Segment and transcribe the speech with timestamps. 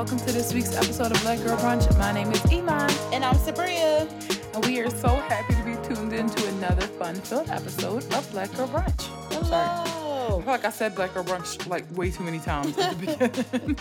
[0.00, 1.98] welcome to this week's episode of Black Girl Brunch.
[1.98, 2.90] My name is Iman.
[3.12, 4.08] And I'm Sabria.
[4.54, 8.50] And we are so happy to be tuned in to another fun-filled episode of Black
[8.54, 9.02] Girl Brunch.
[9.30, 9.42] Hello.
[9.42, 9.60] Sorry.
[9.60, 13.06] I feel like I said Black Girl Brunch like way too many times at the
[13.52, 13.78] beginning.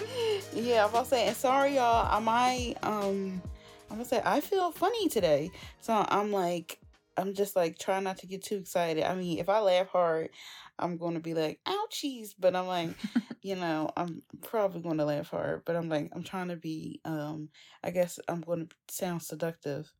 [0.53, 3.41] yeah, I'm about to say, and sorry y'all, I might um
[3.89, 5.51] I'm gonna say I feel funny today.
[5.79, 6.79] So I'm like
[7.15, 9.05] I'm just like trying not to get too excited.
[9.05, 10.31] I mean, if I laugh hard,
[10.79, 12.33] I'm going to be like, ouchies.
[12.37, 12.89] But I'm like,
[13.41, 15.63] you know, I'm probably going to laugh hard.
[15.65, 17.49] But I'm like, I'm trying to be, um,
[17.83, 19.91] I guess I'm going to sound seductive.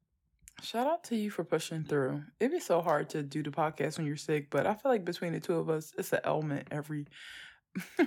[0.62, 2.24] Shout out to you for pushing through.
[2.40, 5.06] It'd be so hard to do the podcast when you're sick, but I feel like
[5.06, 7.06] between the two of us, it's an element every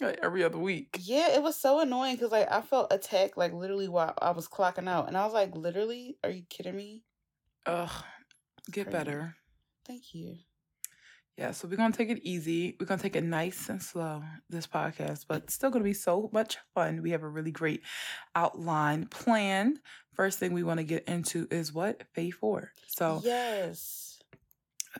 [0.00, 0.98] like every other week.
[1.00, 4.48] Yeah, it was so annoying because like I felt attacked like literally while I was
[4.48, 7.04] clocking out, and I was like, literally, are you kidding me?
[7.66, 7.90] Ugh,
[8.70, 8.98] get Crazy.
[8.98, 9.36] better.
[9.86, 10.36] Thank you.
[11.42, 12.76] Yeah, so we're gonna take it easy.
[12.78, 16.56] We're gonna take it nice and slow this podcast, but still gonna be so much
[16.72, 17.02] fun.
[17.02, 17.82] We have a really great
[18.36, 19.80] outline planned.
[20.14, 22.70] First thing we want to get into is what Faye for.
[22.86, 24.20] So yes,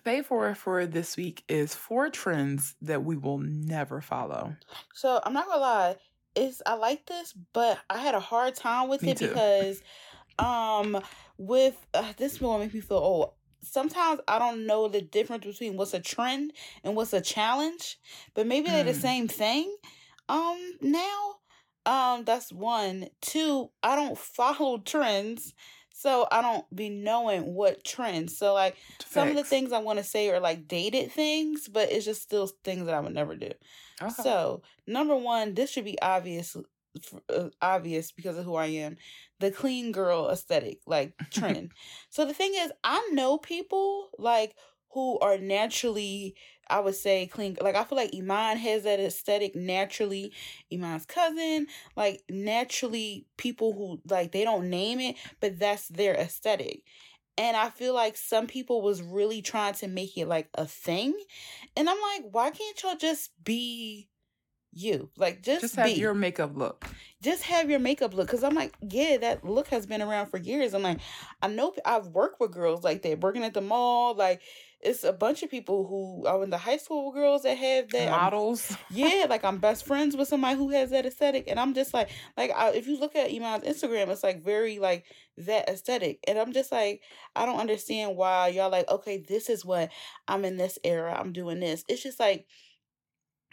[0.02, 4.56] Faye for for this week is four trends that we will never follow.
[4.94, 5.96] So I'm not gonna lie,
[6.34, 9.28] it's I like this, but I had a hard time with Me it too.
[9.28, 9.80] because
[10.40, 11.00] um
[11.38, 15.76] with uh, this will make me feel old sometimes I don't know the difference between
[15.76, 16.52] what's a trend
[16.84, 17.98] and what's a challenge,
[18.34, 19.00] but maybe they're the hmm.
[19.00, 19.74] same thing.
[20.28, 21.34] Um, now,
[21.86, 23.08] um, that's one.
[23.20, 25.54] Two, I don't follow trends,
[25.92, 28.36] so I don't be knowing what trends.
[28.36, 29.12] So like Facts.
[29.12, 32.22] some of the things I want to say are like dated things, but it's just
[32.22, 33.50] still things that I would never do.
[34.00, 34.22] Okay.
[34.22, 36.56] So number one, this should be obvious
[37.28, 38.96] uh, obvious because of who I am,
[39.42, 41.72] the clean girl aesthetic, like trend.
[42.08, 44.54] so the thing is, I know people like
[44.92, 46.34] who are naturally,
[46.68, 47.56] I would say, clean.
[47.60, 50.32] Like I feel like Iman has that aesthetic naturally.
[50.72, 56.82] Iman's cousin, like naturally, people who like they don't name it, but that's their aesthetic.
[57.38, 61.14] And I feel like some people was really trying to make it like a thing.
[61.76, 64.08] And I'm like, why can't y'all just be
[64.72, 65.10] you.
[65.16, 65.92] Like just just have be.
[65.92, 66.86] your makeup look.
[67.22, 68.28] Just have your makeup look.
[68.28, 70.74] Cause I'm like, yeah, that look has been around for years.
[70.74, 70.98] I'm like,
[71.40, 74.14] I know I've worked with girls like that, working at the mall.
[74.14, 74.42] Like
[74.82, 78.10] it's a bunch of people who I went the high school girls that have that
[78.10, 78.68] models.
[78.70, 81.94] I'm, yeah, like I'm best friends with somebody who has that aesthetic, and I'm just
[81.94, 85.04] like, like I, if you look at Iman's Instagram, it's like very like
[85.38, 87.02] that aesthetic, and I'm just like,
[87.36, 89.90] I don't understand why y'all like, okay, this is what
[90.26, 91.84] I'm in this era, I'm doing this.
[91.88, 92.46] It's just like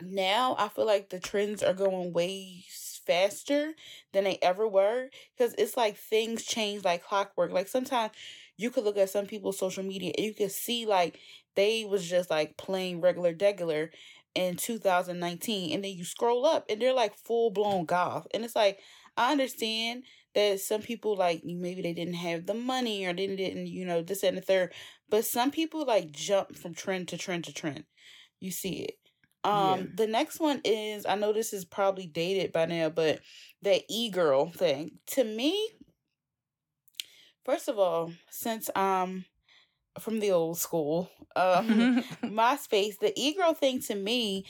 [0.02, 2.64] now I feel like the trends are going way
[3.06, 3.74] faster
[4.14, 7.52] than they ever were because it's like things change like clockwork.
[7.52, 8.12] Like sometimes
[8.58, 11.20] you could look at some people's social media and you could see like
[11.56, 13.90] they was just like playing regular degular
[14.36, 18.56] in 2019 and then you scroll up and they're like full blown goth and it's
[18.56, 18.80] like
[19.18, 20.04] I understand
[20.36, 24.02] that some people like maybe they didn't have the money or didn't didn't you know
[24.04, 24.72] this and the third
[25.10, 27.86] but some people like jump from trend to trend to trend
[28.40, 28.99] you see it
[29.44, 29.86] um, yeah.
[29.96, 33.20] the next one is I know this is probably dated by now, but
[33.62, 34.92] that e girl thing.
[35.08, 35.70] To me,
[37.46, 39.26] first of all, since um
[40.00, 44.46] from the old school, um MySpace, the e girl thing to me,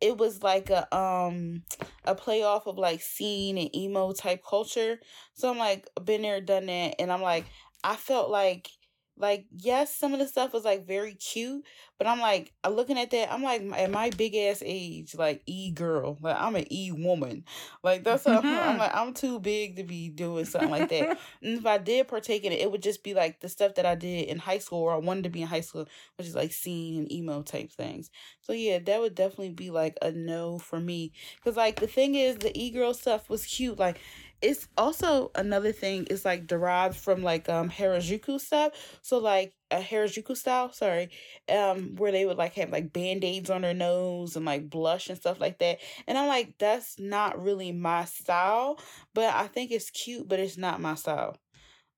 [0.00, 1.62] it was like a um
[2.04, 4.98] a play off of like scene and emo type culture.
[5.34, 7.46] So I'm like been there, done that, and I'm like
[7.84, 8.68] I felt like
[9.16, 11.64] like, yes, some of the stuff was like very cute,
[11.98, 15.70] but I'm like, looking at that, I'm like, at my big ass age, like e
[15.70, 17.44] girl, like I'm an e woman,
[17.82, 21.18] like that's how I'm like, I'm too big to be doing something like that.
[21.42, 23.86] and if I did partake in it, it would just be like the stuff that
[23.86, 25.86] I did in high school or I wanted to be in high school,
[26.16, 28.10] which is like scene and emo type things.
[28.40, 32.14] So yeah, that would definitely be like a no for me, because like the thing
[32.16, 34.00] is, the e girl stuff was cute, like
[34.42, 38.72] it's also another thing is like derived from like um Harajuku stuff.
[39.02, 41.10] So like a Harajuku style, sorry,
[41.48, 45.18] um, where they would like have like band-aids on their nose and like blush and
[45.18, 45.78] stuff like that.
[46.06, 48.78] And I'm like, that's not really my style,
[49.14, 51.36] but I think it's cute, but it's not my style.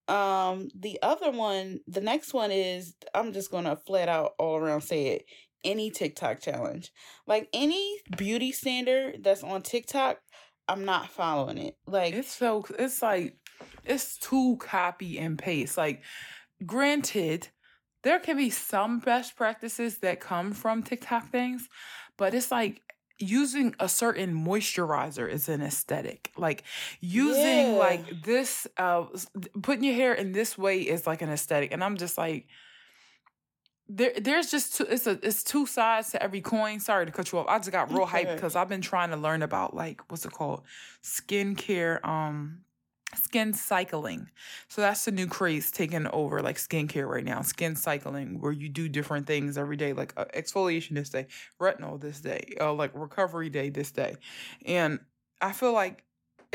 [0.09, 4.83] Um, the other one, the next one is I'm just gonna flat out all around
[4.83, 5.25] say it.
[5.65, 6.93] Any TikTok challenge.
[7.27, 10.19] Like any beauty standard that's on TikTok,
[10.69, 11.77] I'm not following it.
[11.87, 13.37] Like it's so it's like
[13.85, 15.77] it's too copy and paste.
[15.77, 16.03] Like
[16.65, 17.49] granted,
[18.03, 21.69] there can be some best practices that come from TikTok things,
[22.17, 22.83] but it's like
[23.19, 26.33] using a certain moisturizer is an aesthetic.
[26.37, 26.65] Like
[27.01, 27.79] using yeah.
[27.79, 29.05] like this uh
[29.63, 31.73] putting your hair in this way is like an aesthetic.
[31.73, 32.47] And I'm just like
[33.89, 36.81] there there's just two it's a it's two sides to every coin.
[36.81, 37.47] Sorry to cut you off.
[37.49, 40.33] I just got real hyped because I've been trying to learn about like what's it
[40.33, 40.63] called?
[41.03, 42.63] Skincare um
[43.15, 44.31] skin cycling.
[44.69, 47.43] So that's the new craze taking over like skincare right now.
[47.43, 51.27] Skin cycling, where you do different things every day, like uh, exfoliation this day,
[51.61, 54.17] retinol this day, uh, like recovery day this day.
[54.65, 55.01] And
[55.41, 56.03] I feel like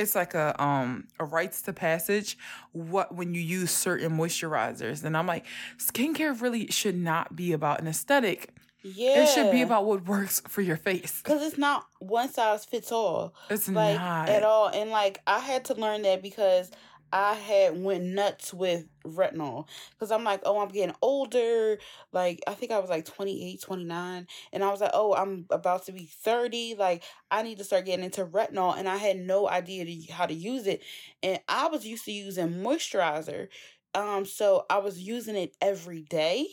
[0.01, 2.37] it's like a um a rites to passage
[2.73, 5.45] what when you use certain moisturizers and i'm like
[5.77, 8.49] skincare really should not be about an aesthetic
[8.83, 9.23] Yeah.
[9.23, 12.91] it should be about what works for your face Cause it's not one size fits
[12.91, 13.33] all.
[13.49, 14.67] it's like not at all.
[14.69, 16.71] And like I had to learn that because
[17.13, 21.77] I had went nuts with retinol because I'm like, oh, I'm getting older.
[22.13, 25.85] Like I think I was like 28, 29, and I was like, oh, I'm about
[25.87, 26.75] to be 30.
[26.77, 30.25] Like I need to start getting into retinol, and I had no idea to, how
[30.25, 30.83] to use it.
[31.21, 33.47] And I was used to using moisturizer,
[33.93, 36.47] um, so I was using it every day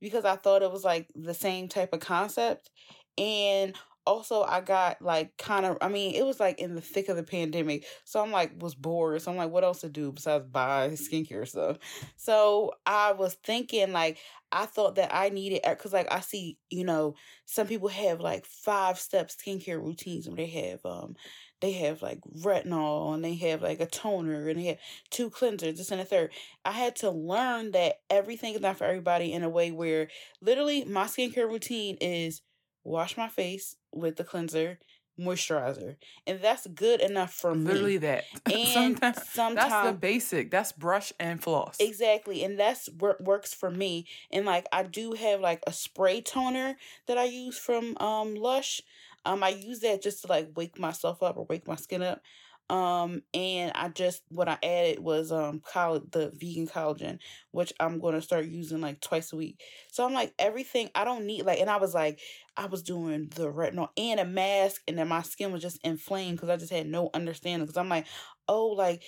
[0.00, 2.70] because I thought it was like the same type of concept,
[3.18, 3.74] and
[4.06, 7.16] also I got like kind of I mean it was like in the thick of
[7.16, 10.44] the pandemic so I'm like was bored so I'm like what else to do besides
[10.50, 11.78] buy skincare stuff.
[12.16, 14.18] So I was thinking like
[14.52, 17.14] I thought that I needed because like I see you know
[17.44, 21.16] some people have like five step skincare routines where they have um
[21.60, 24.78] they have like retinol and they have like a toner and they have
[25.10, 26.32] two cleansers this and a third.
[26.64, 30.08] I had to learn that everything is not for everybody in a way where
[30.40, 32.42] literally my skincare routine is
[32.84, 34.78] wash my face with the cleanser,
[35.18, 35.96] moisturizer,
[36.26, 37.64] and that's good enough for me.
[37.64, 43.22] literally that And sometimes that's the basic that's brush and floss exactly, and that's what
[43.22, 44.06] works for me.
[44.30, 46.76] And like I do have like a spray toner
[47.06, 48.80] that I use from um Lush.
[49.24, 52.22] Um, I use that just to like wake myself up or wake my skin up.
[52.68, 57.18] Um, and I just what I added was um coll- the vegan collagen,
[57.52, 59.62] which I'm gonna start using like twice a week.
[59.92, 62.20] So I'm like everything I don't need like, and I was like
[62.56, 66.38] I was doing the retinol and a mask, and then my skin was just inflamed
[66.38, 67.66] because I just had no understanding.
[67.66, 68.06] Because I'm like,
[68.48, 69.02] oh, like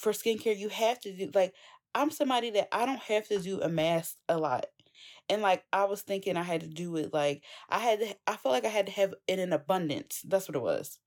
[0.00, 1.52] for skincare you have to do like
[1.94, 4.66] I'm somebody that I don't have to do a mask a lot.
[5.28, 8.36] And like I was thinking I had to do it like I had to I
[8.36, 10.22] felt like I had to have it in abundance.
[10.26, 10.98] That's what it was.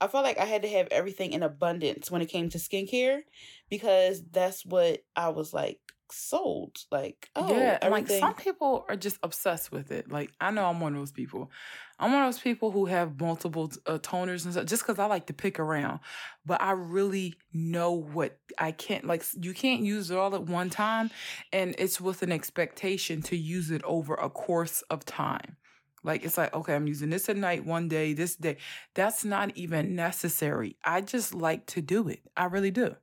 [0.00, 3.22] I felt like I had to have everything in abundance when it came to skincare
[3.68, 5.80] because that's what I was like
[6.12, 6.84] sold.
[6.90, 10.10] Like, oh, yeah, and like some people are just obsessed with it.
[10.10, 11.50] Like I know I'm one of those people.
[11.98, 15.06] I'm one of those people who have multiple uh, toners and stuff just because I
[15.06, 16.00] like to pick around.
[16.46, 19.24] But I really know what I can't like.
[19.40, 21.10] You can't use it all at one time,
[21.52, 25.56] and it's with an expectation to use it over a course of time.
[26.04, 28.58] Like it's like okay, I'm using this at night one day, this day.
[28.94, 30.76] That's not even necessary.
[30.84, 32.20] I just like to do it.
[32.36, 32.96] I really do.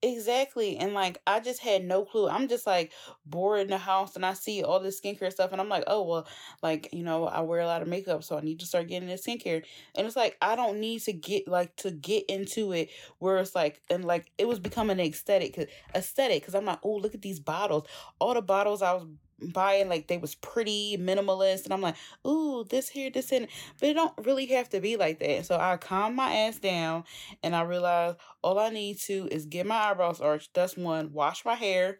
[0.00, 0.76] Exactly.
[0.76, 2.28] And like I just had no clue.
[2.28, 2.92] I'm just like
[3.26, 6.04] bored in the house and I see all this skincare stuff and I'm like, oh
[6.04, 6.28] well,
[6.62, 9.08] like, you know, I wear a lot of makeup, so I need to start getting
[9.08, 9.64] this skincare.
[9.96, 13.56] And it's like I don't need to get like to get into it where it's
[13.56, 17.40] like and like it was becoming aesthetic aesthetic because I'm like, oh look at these
[17.40, 17.88] bottles.
[18.20, 19.04] All the bottles I was
[19.40, 21.96] buying like they was pretty minimalist and I'm like,
[22.26, 23.48] ooh, this here, this and
[23.80, 25.46] but it don't really have to be like that.
[25.46, 27.04] So I calm my ass down
[27.42, 30.54] and I realized all I need to is get my eyebrows arched.
[30.54, 31.12] That's one.
[31.12, 31.98] Wash my hair,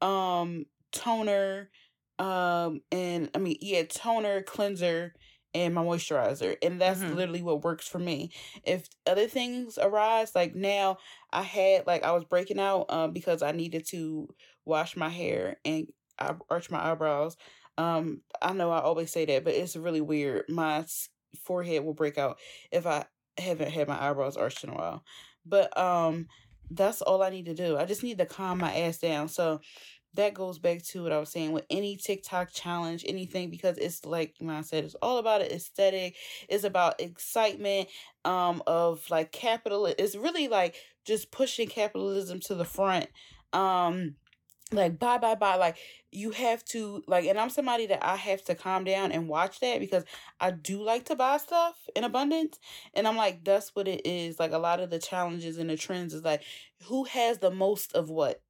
[0.00, 1.70] um, toner,
[2.18, 5.14] um, and I mean yeah, toner, cleanser,
[5.54, 7.14] and my moisturizer, and that's Mhm.
[7.14, 8.30] literally what works for me.
[8.64, 10.98] If other things arise, like now
[11.32, 14.28] I had like I was breaking out um because I needed to
[14.64, 15.88] wash my hair and
[16.20, 17.36] I arch my eyebrows.
[17.78, 20.44] Um, I know I always say that, but it's really weird.
[20.48, 20.84] My
[21.44, 22.38] forehead will break out
[22.70, 23.06] if I
[23.38, 25.04] haven't had my eyebrows arched in a while.
[25.46, 26.26] But um,
[26.70, 27.76] that's all I need to do.
[27.76, 29.28] I just need to calm my ass down.
[29.28, 29.60] So
[30.14, 34.04] that goes back to what I was saying with any TikTok challenge, anything, because it's
[34.04, 36.16] like I said, it's all about aesthetic.
[36.48, 37.88] It's about excitement
[38.24, 39.86] um of like capital.
[39.86, 43.06] It's really like just pushing capitalism to the front.
[43.52, 44.16] Um
[44.72, 45.76] like bye bye bye like
[46.12, 49.58] you have to like and i'm somebody that i have to calm down and watch
[49.60, 50.04] that because
[50.38, 52.58] i do like to buy stuff in abundance
[52.94, 55.76] and i'm like that's what it is like a lot of the challenges and the
[55.76, 56.44] trends is like
[56.86, 58.42] who has the most of what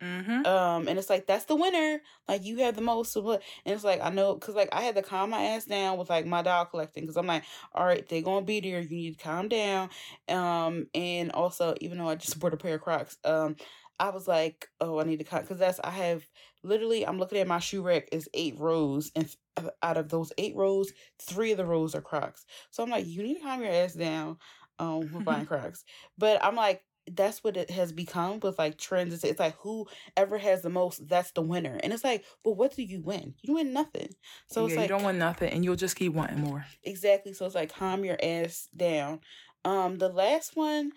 [0.00, 0.42] Mm-hmm.
[0.44, 3.74] um and it's like that's the winner like you have the most of what and
[3.74, 6.24] it's like i know because like i had to calm my ass down with like
[6.24, 9.24] my doll collecting because i'm like all right they're gonna be there you need to
[9.24, 9.90] calm down
[10.28, 13.56] um and also even though i just bought a pair of crocs um
[13.98, 16.26] i was like oh i need to cut because that's i have
[16.62, 20.32] literally i'm looking at my shoe rack is eight rows and th- out of those
[20.38, 23.62] eight rows three of the rows are crocs so i'm like you need to calm
[23.62, 24.36] your ass down
[24.78, 25.84] um with buying crocs
[26.18, 29.14] but i'm like that's what it has become with like trends.
[29.14, 31.78] It's, it's like whoever has the most, that's the winner.
[31.82, 33.34] And it's like, but what do you win?
[33.42, 34.08] You win nothing.
[34.48, 36.64] So yeah, it's like you don't want nothing, and you'll just keep wanting more.
[36.82, 37.32] exactly.
[37.32, 39.20] So it's like calm your ass down.
[39.64, 40.92] Um, the last one,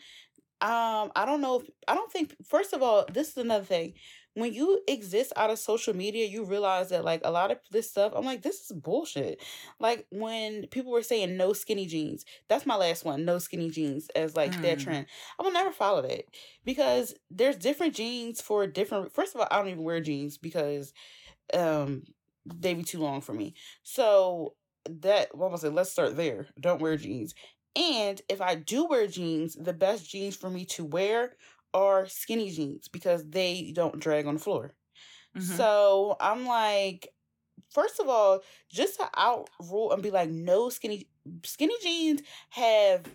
[0.62, 3.94] um, I don't know if I don't think first of all, this is another thing.
[4.36, 7.90] When you exist out of social media, you realize that like a lot of this
[7.90, 9.42] stuff, I'm like, this is bullshit.
[9.80, 14.10] Like when people were saying no skinny jeans, that's my last one, no skinny jeans
[14.16, 14.82] as like that Mm.
[14.84, 15.06] trend.
[15.40, 16.26] I will never follow that
[16.66, 20.94] because there's different jeans for different first of all, I don't even wear jeans because
[21.54, 22.04] um
[22.46, 23.54] they be too long for me.
[23.84, 24.56] So
[24.90, 25.74] that what was it?
[25.74, 26.48] Let's start there.
[26.60, 27.34] Don't wear jeans.
[27.76, 31.36] And if I do wear jeans, the best jeans for me to wear
[31.74, 34.74] are skinny jeans because they don't drag on the floor.
[35.36, 35.44] Mhm.
[35.58, 37.14] So I'm like,
[37.70, 41.10] first of all, just to out rule and be like, no skinny
[41.46, 42.22] skinny jeans
[42.52, 43.06] have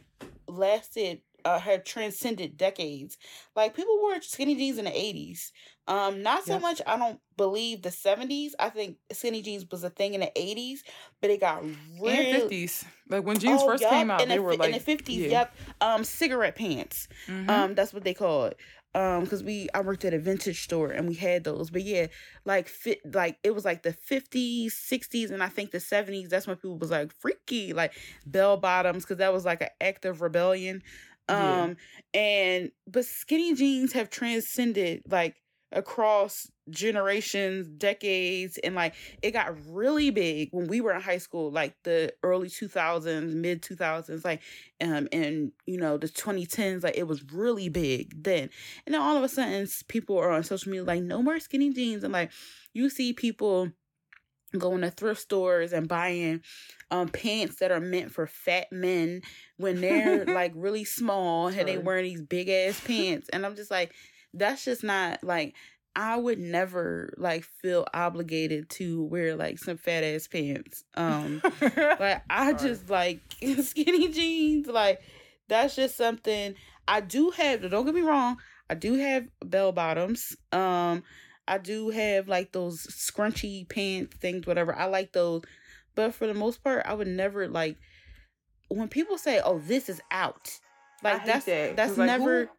[0.48, 3.18] lasted uh have transcended decades.
[3.56, 5.52] Like people wore skinny jeans in the eighties.
[5.86, 6.62] Um, not so Yep.
[6.62, 8.54] much I don't believe the seventies.
[8.58, 10.82] I think skinny jeans was a thing in the eighties,
[11.20, 11.62] but it got
[12.00, 14.56] really and fifties, like when jeans Oh, first yup, came out, in they the, were
[14.56, 15.20] like in the fifties.
[15.30, 15.40] yeah.
[15.40, 15.56] Yep.
[15.82, 17.06] Um, cigarette pants.
[17.26, 17.50] Mhm.
[17.50, 18.56] Um, that's what they call it.
[18.96, 21.68] Um, because we I worked at a vintage store and we had those.
[21.68, 22.06] But yeah,
[22.44, 26.28] like fit like it was like the fifties, sixties, and I think the seventies.
[26.28, 27.92] That's when people was like freaky, like
[28.24, 30.82] bell bottoms, because that was like an act of rebellion.
[31.28, 31.62] Yeah.
[31.64, 31.76] Um,
[32.14, 35.34] and but skinny jeans have transcended like
[35.74, 41.50] across generations, decades, and like it got really big when we were in high school,
[41.50, 44.40] like the early 2000s, mid 2000s, like
[44.80, 48.48] um and you know the 2010s, like it was really big then.
[48.86, 51.72] And then all of a sudden, people are on social media like no more skinny
[51.72, 52.30] jeans, and like
[52.72, 53.70] you see people
[54.58, 56.40] going to thrift stores and buying
[56.92, 59.20] um pants that are meant for fat men
[59.56, 63.28] when they're like really small and they wearing these big ass pants.
[63.32, 63.92] And i'm just like
[64.34, 65.54] that's just not like
[65.96, 72.22] i would never like feel obligated to wear like some fat ass pants um like
[72.28, 72.68] i Sorry.
[72.68, 73.20] just like
[73.62, 75.00] skinny jeans like
[75.48, 76.54] that's just something
[76.88, 78.36] i do have don't get me wrong
[78.68, 81.02] i do have bell bottoms um
[81.46, 85.42] i do have like those scrunchy pants things whatever i like those
[85.94, 87.76] but for the most part i would never like
[88.68, 90.50] when people say oh this is out
[91.02, 92.50] like that's that, that's like, never Who,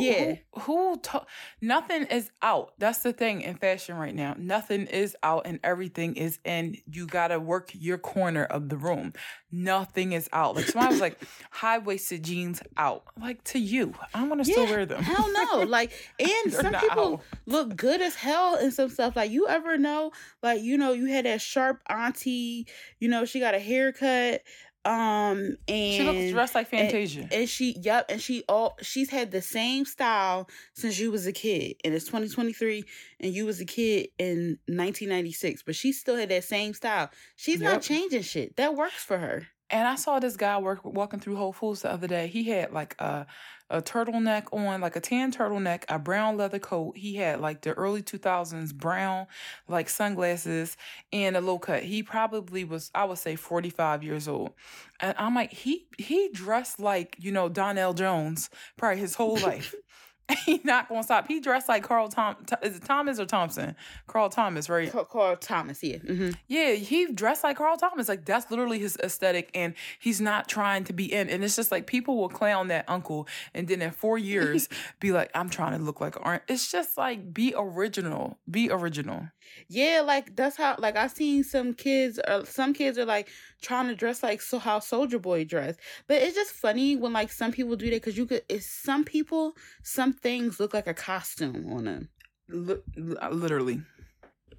[0.00, 0.36] Yeah.
[0.54, 1.26] Who, who to-
[1.60, 2.72] nothing is out.
[2.78, 4.34] That's the thing in fashion right now.
[4.38, 6.76] Nothing is out and everything is in.
[6.90, 9.12] You got to work your corner of the room.
[9.50, 10.56] Nothing is out.
[10.56, 11.18] Like somebody was like,
[11.50, 13.04] high waisted jeans out.
[13.20, 15.02] Like to you, I'm going to still wear them.
[15.02, 17.20] hell no like and some people out.
[17.46, 19.16] look good as hell in some stuff.
[19.16, 22.66] Like you ever know, like you know, you had that sharp auntie,
[22.98, 24.42] you know, she got a haircut,
[24.84, 27.28] um, and She looks dressed like Fantasia.
[27.30, 31.32] and she, yep, and she all she's had the same style since you was a
[31.32, 32.84] kid, and it's twenty twenty three,
[33.20, 36.74] and you was a kid in nineteen ninety six, but she still had that same
[36.74, 37.10] style.
[37.36, 37.72] She's Yep.
[37.72, 38.56] not changing shit.
[38.56, 39.46] That works for her.
[39.70, 42.26] And I saw this guy work, walking through Whole Foods the other day.
[42.26, 43.26] He had like a
[43.72, 46.96] a turtleneck on, like a tan turtleneck, a brown leather coat.
[46.96, 49.26] He had like the early 2000s brown
[49.66, 50.76] like sunglasses
[51.12, 51.82] and a low cut.
[51.82, 54.52] He probably was I would say 45 years old.
[55.00, 59.74] And I'm like he he dressed like, you know, Donell Jones probably his whole life.
[60.44, 61.28] he not to stop.
[61.28, 63.74] He dressed like Carl Tom is it Thomas or Thompson?
[64.06, 64.90] Carl Thomas, right?
[64.90, 65.98] Ca- Carl Thomas, yeah.
[65.98, 68.08] hmm Yeah, he dressed like Carl Thomas.
[68.08, 71.28] Like that's literally his aesthetic, and he's not trying to be in.
[71.28, 74.68] And it's just like people will clown that uncle, and then in four years
[75.00, 78.38] be like, "I'm trying to look like Arn." It's just like be original.
[78.50, 79.28] Be original.
[79.68, 83.28] Yeah, like that's how like I've seen some kids or some kids are like
[83.60, 85.80] trying to dress like so how Soulja Boy dressed.
[86.06, 89.04] But it's just funny when like some people do that because you could it's some
[89.04, 92.08] people some things look like a costume on them.
[92.48, 93.82] Li- li- literally.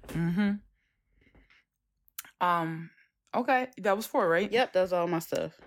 [0.08, 0.52] Mm-hmm.
[2.40, 2.90] Um.
[3.34, 4.50] Okay, that was four, right?
[4.50, 5.58] Yep, that's all my stuff.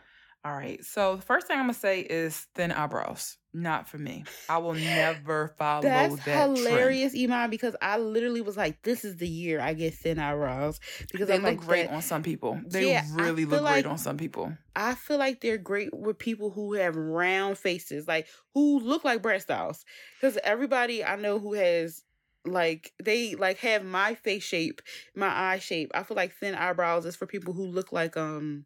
[0.45, 0.83] All right.
[0.83, 3.37] So the first thing I'm gonna say is thin eyebrows.
[3.59, 4.23] Not for me.
[4.47, 6.57] I will never follow That's that trend.
[6.57, 10.79] hilarious, Iman, because I literally was like, "This is the year I get thin eyebrows."
[11.11, 12.59] Because They I'm look like, great that- on some people.
[12.67, 14.55] They Yeah, really look like- great on some people.
[14.75, 19.23] I feel like they're great with people who have round faces, like who look like
[19.23, 19.83] Brad Styles.
[20.21, 22.03] Because everybody I know who has
[22.45, 24.81] like they like have my face shape,
[25.15, 25.91] my eye shape.
[25.95, 28.65] I feel like thin eyebrows is for people who look like um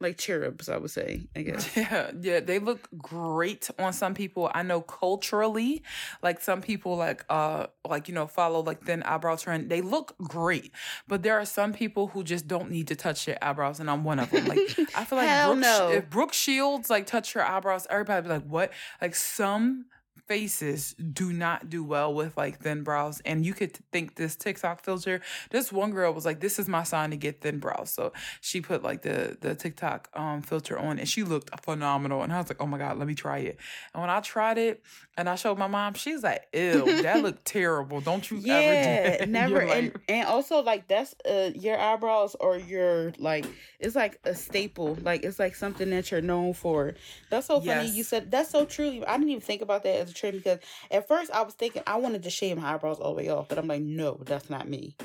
[0.00, 0.68] like cherubs.
[0.68, 1.76] I would say, I guess.
[1.76, 4.50] Yeah, yeah, they look great on some people.
[4.54, 5.82] I know culturally,
[6.22, 9.70] like some people like uh like you know follow like thin eyebrow trend.
[9.70, 10.72] They look great,
[11.08, 14.04] but there are some people who just don't need to touch their eyebrows, and I'm
[14.04, 14.46] one of them.
[14.46, 14.58] Like
[14.96, 15.90] I feel like Brooke, no.
[15.90, 19.86] if Brooke Shields like touch her eyebrows, everybody be like, "What?" Like some
[20.26, 24.82] faces do not do well with like thin brows and you could think this tiktok
[24.84, 28.12] filter this one girl was like this is my sign to get thin brows so
[28.40, 32.38] she put like the the tiktok um filter on and she looked phenomenal and i
[32.38, 33.58] was like oh my god let me try it
[33.94, 34.82] and when i tried it
[35.16, 39.12] and i showed my mom she's like ew that looked terrible don't you yeah, ever
[39.12, 39.28] do that?
[39.28, 39.60] never.
[39.60, 43.46] And and also like that's uh your eyebrows or your like
[43.80, 44.96] it's like a staple.
[45.02, 46.94] Like it's like something that you're known for.
[47.30, 47.88] That's so funny.
[47.88, 49.02] You said that's so true.
[49.06, 50.58] I didn't even think about that as a trend because
[50.90, 53.48] at first I was thinking I wanted to shave my eyebrows all the way off,
[53.48, 54.96] but I'm like, no, that's not me.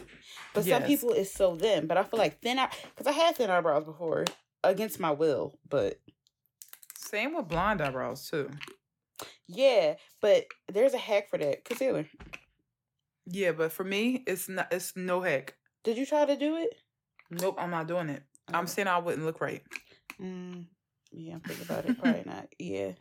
[0.54, 1.88] But some people it's so them.
[1.88, 4.26] But I feel like thin eye because I had thin eyebrows before
[4.64, 5.58] against my will.
[5.70, 6.00] But
[6.96, 8.50] same with blonde eyebrows too
[9.48, 11.64] yeah, but there's a hack for that.
[11.64, 12.06] Concealer.
[13.26, 15.56] yeah but for me it's not it's no hack.
[15.84, 16.74] Did you try to do it?
[17.32, 18.24] nope i'm not doing it
[18.54, 18.70] i'm Mm.
[18.70, 19.62] saying i wouldn't look right
[20.22, 20.66] Mm,
[21.12, 21.98] yeah, I'm thinking about it.
[22.00, 22.48] Probably not.
[22.58, 22.94] Yeah.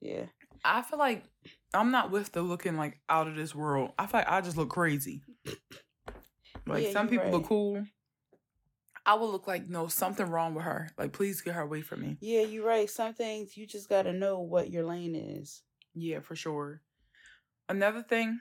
[0.00, 0.26] Yeah.
[0.64, 1.24] I feel like
[1.74, 3.92] I'm not with the looking like out of this world.
[3.98, 5.22] I feel like I just look crazy.
[6.66, 7.84] Like Yeah, some people look cool.
[9.04, 10.90] I would look like no something wrong with her.
[10.98, 12.16] Like please get her away from me.
[12.20, 12.90] Yeah, you're right.
[12.90, 15.62] Some things you just gotta know what your lane is.
[15.94, 16.82] Yeah, for sure.
[17.68, 18.40] Another thing,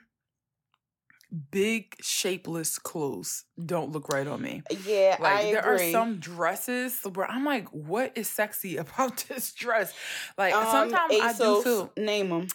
[1.51, 4.63] big shapeless clothes don't look right on me.
[4.85, 5.75] Yeah, Like I there agree.
[5.75, 9.93] are some dresses where I'm like, what is sexy about this dress?
[10.37, 12.47] Like um, sometimes I do ASOS, feel name them.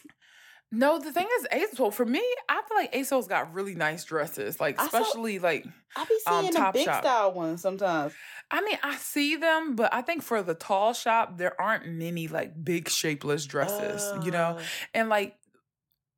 [0.73, 4.61] No, the thing is, ASOS for me, I feel like ASOS got really nice dresses.
[4.61, 7.03] Like I saw- especially like I be um, seeing the big Shop.
[7.03, 8.15] style ones sometimes.
[8.53, 12.29] I mean, I see them, but I think for the tall shop, there aren't many
[12.29, 14.57] like big shapeless dresses, you know?
[14.59, 14.63] Uh,
[14.95, 15.37] And like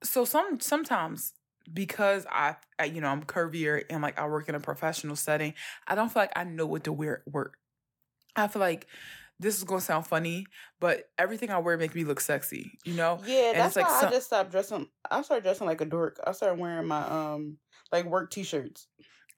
[0.03, 1.33] so some sometimes
[1.73, 5.55] because I, I you know, I'm curvier and like I work in a professional setting,
[5.87, 7.59] I don't feel like I know what to wear at work.
[8.37, 8.87] I feel like
[9.39, 10.47] this is gonna sound funny,
[10.81, 13.21] but everything I wear make me look sexy, you know?
[13.27, 14.87] Yeah, And that's it's like why some- I just stopped dressing.
[15.11, 16.21] I started dressing like a dork.
[16.27, 17.59] I started wearing my um
[17.91, 18.87] like work t-shirts.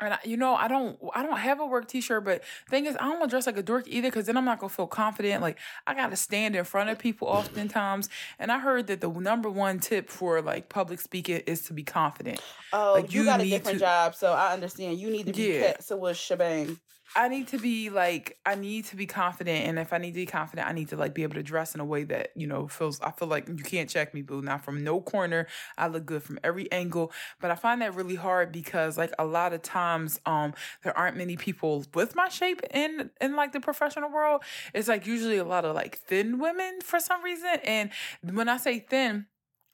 [0.00, 2.96] And I, you know, I don't, I don't have a work T-shirt, but thing is,
[2.96, 4.88] I don't want to dress like a dork either, because then I'm not gonna feel
[4.88, 5.40] confident.
[5.40, 9.48] Like I gotta stand in front of people oftentimes, and I heard that the number
[9.48, 12.40] one tip for like public speaking is to be confident.
[12.72, 14.98] Oh, Like, you, you got a different to- job, so I understand.
[14.98, 15.74] You need to be Yeah.
[15.74, 16.78] cut a shebang.
[17.16, 20.20] I need to be like, I need to be confident, and if I need to
[20.20, 22.48] be confident, I need to like be able to dress in a way that you
[22.48, 23.00] know feels.
[23.00, 24.42] I feel like you can't check me, boo.
[24.42, 25.46] Now from no corner,
[25.78, 27.12] I look good from every angle.
[27.40, 31.16] But I find that really hard because like a lot of times, um, there aren't
[31.16, 34.42] many people with my shape in in like the professional world.
[34.74, 37.90] It's like usually a lot of like thin women for some reason, and
[38.22, 39.26] when I say thin.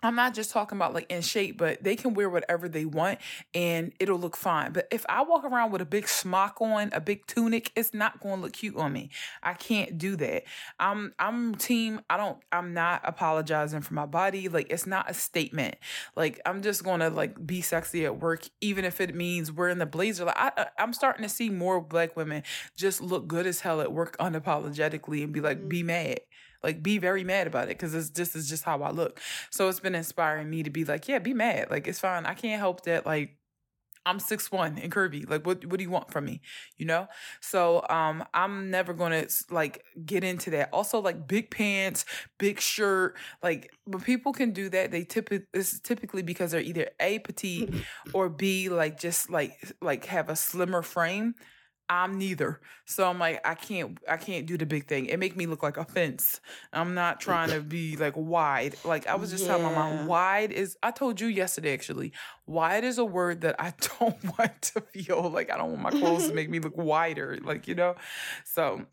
[0.03, 3.19] I'm not just talking about like in shape, but they can wear whatever they want
[3.55, 4.73] and it'll look fine.
[4.73, 8.21] But if I walk around with a big smock on, a big tunic, it's not
[8.21, 9.11] going to look cute on me.
[9.43, 10.45] I can't do that.
[10.79, 12.01] I'm I'm team.
[12.09, 12.39] I don't.
[12.53, 14.49] I'm not apologizing for my body.
[14.49, 15.77] Like it's not a statement.
[16.17, 19.79] Like I'm just going to like be sexy at work, even if it means wearing
[19.79, 20.25] the blazer.
[20.25, 22.43] Like I, I'm starting to see more black women
[22.77, 25.69] just look good as hell at work unapologetically and be like, Mhm.
[25.69, 26.21] be mad.
[26.63, 29.21] Like be very mad about it because it's just is just how I look.
[29.51, 31.71] So it's been inspiring me to be like, yeah, be mad.
[31.71, 32.27] Like it's fine.
[32.27, 33.07] I can't help that.
[33.07, 33.37] Like
[34.07, 35.29] I'm six one and curvy.
[35.29, 36.41] Like what what do you want from me?
[36.77, 37.09] You know?
[37.41, 40.71] So um I'm never gonna like get into that.
[40.73, 42.05] Also like big pants,
[42.39, 43.17] big shirt.
[43.43, 47.75] Like when people can do that, they typically it's typically because they're either A petite
[48.15, 51.35] or B like just like like have a slimmer frame.
[51.91, 52.61] I'm neither.
[52.85, 55.07] So I'm like, I can't I can't do the big thing.
[55.07, 56.41] It make me look like a fence.
[56.73, 58.77] I'm not trying to be like wide.
[58.85, 62.13] Like I was just telling my mom, wide is I told you yesterday actually,
[62.47, 65.91] wide is a word that I don't want to feel like I don't want my
[65.91, 67.39] clothes to make me look wider.
[67.43, 67.97] Like, you know?
[68.45, 68.87] So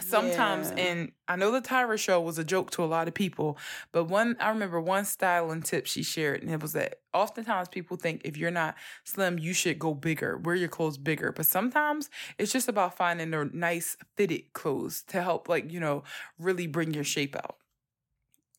[0.00, 0.76] sometimes Yeah.
[0.76, 3.58] and I know the Tyra show was a joke to a lot of people,
[3.92, 7.96] but one I remember one styling tip she shared, and it was that oftentimes people
[7.96, 11.32] think if you're not slim, you should go bigger, wear your clothes bigger.
[11.32, 16.04] But sometimes it's just about finding the nice fitted clothes to help, like, you know,
[16.38, 17.56] really bring your shape out.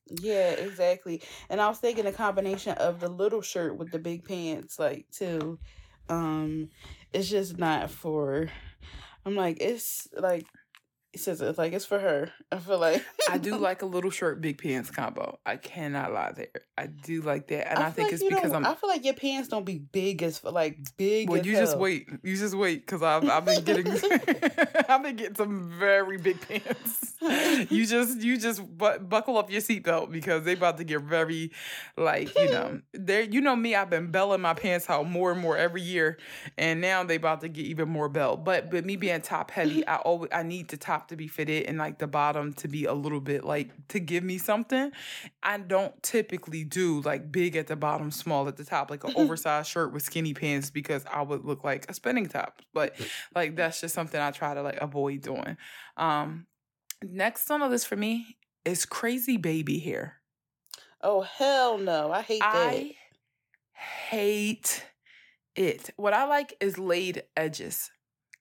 [0.08, 1.22] Yeah, exactly.
[1.50, 5.08] And I was thinking a combination of the little shirt with the big pants, like
[5.12, 5.60] too.
[6.10, 6.70] Um,
[7.13, 8.50] it's just not for.
[9.26, 10.48] I'm like it's like
[11.13, 12.32] it says it's like it's for her.
[12.52, 15.39] I feel like I do like a little shirt, big pants combo.
[15.45, 16.47] I cannot lie there.
[16.78, 17.69] I do like that.
[17.69, 19.78] And I, feel think like it's because I'm I feel like your pants don't be
[19.80, 21.30] big as for like big.
[21.30, 22.08] Well, you just wait.
[22.24, 23.88] You just wait, cause I've I've been getting
[24.89, 27.15] I've been getting some very big pants.
[27.69, 31.52] You just you just bu- buckle up your seatbelt because they about to get very,
[31.97, 33.76] like you know, there you know me.
[33.76, 36.17] I've been belling my pants out more and more every year,
[36.58, 38.45] and now they about to get even more belt.
[38.45, 41.28] But but me being top heavy, I always I need to top top to be
[41.28, 44.92] fitted and like the bottom to be a little bit like to give me something.
[45.44, 49.14] I don't typically do like big at the bottom, small at the top, like an
[49.16, 52.62] oversized shirt with skinny pants because I would look like a spinning top.
[52.74, 52.96] But
[53.36, 55.58] like that's just something I try to like avoid doing.
[55.98, 56.48] Um
[57.04, 60.18] next on the list for me is crazy baby hair.
[61.02, 62.12] Oh hell no.
[62.12, 62.56] I hate that.
[62.56, 62.96] I
[63.74, 64.86] hate
[65.56, 65.90] it.
[65.98, 67.90] What I like is laid edges.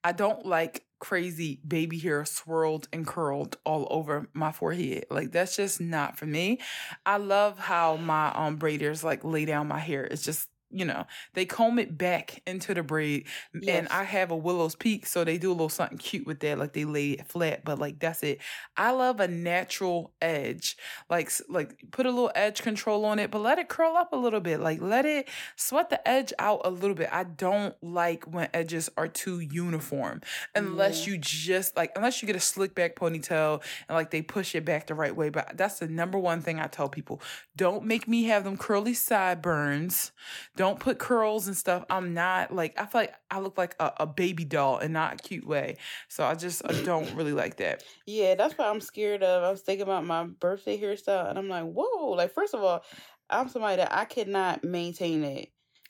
[0.03, 5.05] I don't like crazy baby hair swirled and curled all over my forehead.
[5.09, 6.59] Like that's just not for me.
[7.05, 10.05] I love how my um braiders like lay down my hair.
[10.05, 13.27] It's just you know, they comb it back into the braid.
[13.53, 13.77] Yes.
[13.77, 16.57] And I have a widow's peak, so they do a little something cute with that.
[16.57, 18.39] Like they lay it flat, but like that's it.
[18.77, 20.77] I love a natural edge.
[21.09, 24.17] Like like put a little edge control on it, but let it curl up a
[24.17, 24.59] little bit.
[24.59, 27.09] Like let it sweat the edge out a little bit.
[27.11, 30.21] I don't like when edges are too uniform.
[30.55, 31.13] Unless Yeah.
[31.13, 34.65] you just like unless you get a slick back ponytail and like they push it
[34.65, 35.29] back the right way.
[35.29, 37.21] But that's the number one thing I tell people.
[37.55, 40.11] Don't make me have them curly sideburns.
[40.55, 41.85] Don't put curls and stuff.
[41.89, 45.13] I'm not like I feel like I look like a, a baby doll and not
[45.13, 45.77] a cute way.
[46.07, 47.83] So I just I don't really like that.
[48.05, 49.43] Yeah, that's what I'm scared of.
[49.43, 52.09] I was thinking about my birthday hairstyle and I'm like, whoa.
[52.11, 52.83] Like first of all,
[53.29, 55.49] I'm somebody that I cannot maintain it.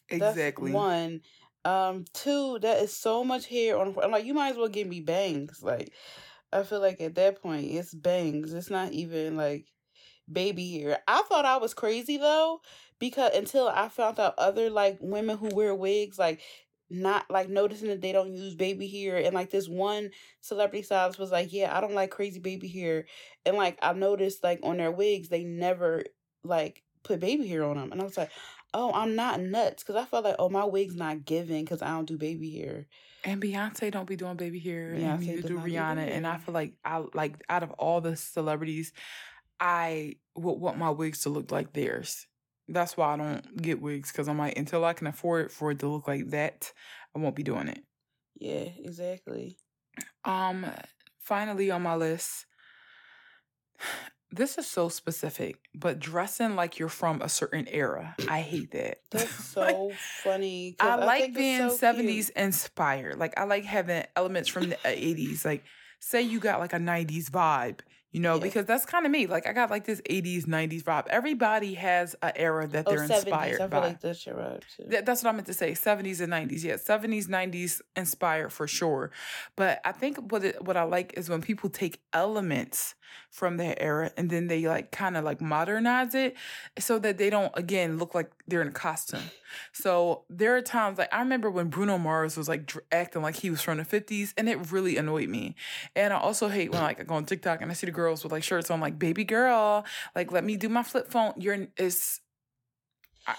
[0.10, 0.72] That's Exactly.
[0.72, 1.22] one.
[1.64, 3.96] Um, two, that is so much hair on.
[4.02, 5.62] I'm like, you might as well give me bangs.
[5.62, 5.94] Like,
[6.52, 8.54] I feel like at that point, it's bangs.
[8.54, 9.68] It's not even like
[10.32, 11.00] baby hair.
[11.08, 12.62] I thought I was crazy though,
[13.02, 16.40] because until I found out other like women who wear wigs, like
[16.90, 21.20] not like noticing that they don't use baby hair, and like this one celebrity stylist
[21.20, 23.06] was like, yeah, I don't like crazy baby hair,
[23.46, 26.04] and like I noticed like on their wigs, they never
[26.46, 28.32] like put baby hair on them, and I was like
[28.74, 31.90] oh, I'm not nuts because I felt like, oh, my wig's not giving because I
[31.90, 32.88] don't do baby hair.
[33.24, 36.10] And Beyonce don't be doing baby hair, and Beyonce do not do Rihanna.
[36.10, 38.94] And I feel like I like out of all the celebrities,
[39.60, 42.26] I would want my wigs to look like theirs.
[42.68, 45.80] That's why I don't get wigs because I'm like until I can afford for it
[45.80, 46.72] to look like that,
[47.16, 47.84] I won't be doing it.
[48.36, 49.58] Yeah, exactly.
[50.24, 50.66] Um,
[51.20, 52.46] finally on my list,
[54.32, 59.00] this is so specific, but dressing like you're from a certain era, I hate that.
[59.12, 59.92] That's so
[60.24, 60.76] funny.
[60.80, 62.32] I like being so 70s cute.
[62.38, 63.18] inspired.
[63.18, 65.44] Like I like having elements from the uh, 80s.
[65.44, 65.64] Like
[66.00, 67.80] say you got like a 90s vibe,
[68.12, 68.42] you know, Yeah.
[68.44, 69.26] because that's kind of me.
[69.28, 71.08] Like I got like this 80s, 90s vibe.
[71.08, 73.16] Everybody has an era that Oh, they're 70s.
[73.24, 73.78] inspired I by.
[73.80, 74.84] like that's your vibe too.
[74.90, 75.72] Th- That's what I meant to say.
[75.74, 76.64] 70s and 90s.
[76.64, 79.12] Yeah, 70s, 90s inspired for sure.
[79.56, 82.96] But I think what it, what I like is when people take elements
[83.30, 86.36] from their era and then they like kind of like modernize it
[86.80, 89.22] so that they don't again look like they're in a costume.
[89.72, 93.50] So there are times like I remember when Bruno Mars was like acting like he
[93.50, 95.56] was from the 50s and it really annoyed me.
[95.96, 98.24] And I also hate when like I go on TikTok and I see the girls
[98.24, 101.34] with like shirts on like baby girl, like let me do my flip phone.
[101.38, 102.22] You're it's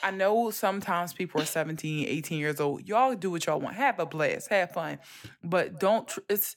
[0.03, 2.87] I- know sometimes people are 17, 18 years old.
[2.87, 3.77] Y'all do what y'all want.
[3.77, 4.49] Have a blast.
[4.49, 4.99] Have fun.
[5.43, 6.57] But don't, it's,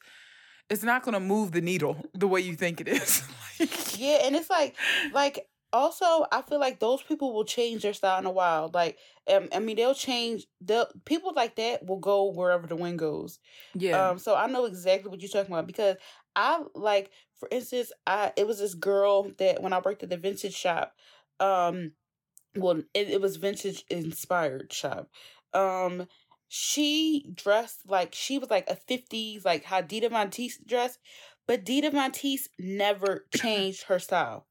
[0.69, 3.23] it's not going to move the needle the way you think it is.
[3.57, 4.75] Like, Yeah, and it's like,
[5.13, 8.69] like also, I feel like those people will change their style in a while.
[8.73, 8.97] Like,
[9.31, 10.45] um, I mean, they'll change.
[10.61, 13.39] They'll people like that will go wherever the wind goes.
[13.73, 14.09] yeah.
[14.09, 15.97] Um, so I know exactly what you're talking about because
[16.35, 20.17] I like, for instance, I it was this girl that when I worked at the
[20.17, 20.93] vintage shop,
[21.39, 21.91] um,
[22.55, 25.09] well, it, it was vintage inspired shop.
[25.53, 26.07] Um,
[26.47, 30.99] she dressed like she was like a '50s like how Dita Von Teese dressed,
[31.47, 34.45] but Dita Von Teese never changed her style.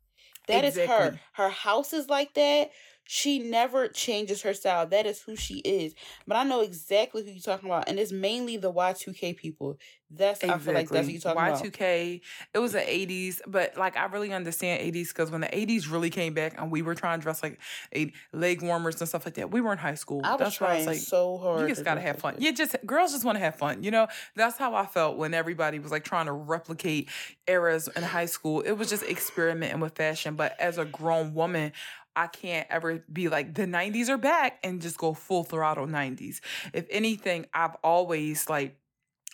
[0.47, 1.21] That is her.
[1.33, 2.71] Her house is like that.
[3.05, 4.87] She never changes her style.
[4.87, 5.95] That is who she is.
[6.27, 9.79] But I know exactly who you're talking about, and it's mainly the Y2K people.
[10.11, 11.63] That's I feel like that's what you're talking about.
[11.63, 12.21] Y2K,
[12.55, 16.11] it was the 80s, but like I really understand 80s because when the 80s really
[16.11, 17.59] came back and we were trying to dress like
[17.95, 20.21] a leg warmers and stuff like that, we were in high school.
[20.23, 21.61] I was That's why I trying was like, so hard.
[21.63, 22.37] you just gotta have fun.
[22.39, 23.83] You just girls just want to have fun.
[23.83, 27.09] You know, that's how I felt when everybody was like trying to replicate
[27.49, 28.61] eras in high school.
[28.61, 30.37] It was just experimenting with fashion.
[30.37, 31.73] But as a grown woman,
[32.17, 36.41] I can't ever be like the 90s are back and just go full throttle 90s.
[36.73, 38.77] If anything, I've always like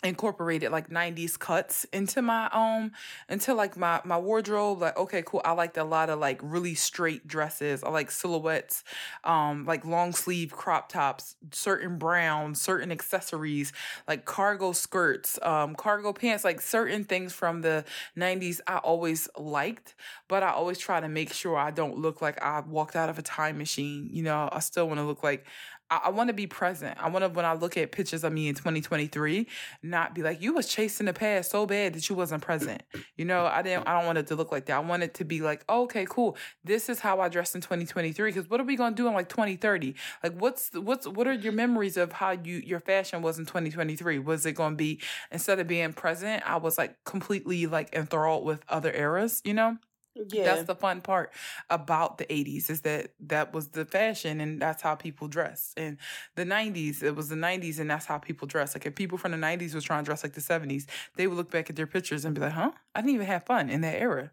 [0.03, 2.91] incorporated like 90s cuts into my um
[3.29, 6.73] into like my my wardrobe like okay cool i liked a lot of like really
[6.73, 8.83] straight dresses i like silhouettes
[9.23, 13.71] um like long sleeve crop tops certain browns certain accessories
[14.07, 17.85] like cargo skirts um cargo pants like certain things from the
[18.15, 19.95] 90s i always liked
[20.27, 23.19] but i always try to make sure i don't look like i walked out of
[23.19, 25.45] a time machine you know i still want to look like
[25.91, 26.97] I, I want to be present.
[26.99, 29.45] I want to when I look at pictures of me in 2023,
[29.83, 32.81] not be like you was chasing the past so bad that you wasn't present.
[33.17, 33.87] You know, I didn't.
[33.87, 34.77] I don't want it to look like that.
[34.77, 36.37] I want it to be like, oh, okay, cool.
[36.63, 38.31] This is how I dressed in 2023.
[38.31, 39.93] Because what are we gonna do in like 2030?
[40.23, 44.19] Like, what's what's what are your memories of how you your fashion was in 2023?
[44.19, 45.01] Was it gonna be
[45.31, 49.41] instead of being present, I was like completely like enthralled with other eras.
[49.43, 49.77] You know.
[50.15, 50.43] Yeah.
[50.43, 51.33] That's the fun part
[51.69, 55.73] about the 80s is that that was the fashion and that's how people dress.
[55.77, 55.97] And
[56.35, 58.75] the 90s, it was the 90s and that's how people dress.
[58.75, 61.37] Like if people from the 90s was trying to dress like the 70s, they would
[61.37, 62.71] look back at their pictures and be like, huh?
[62.95, 64.31] I didn't even have fun in that era.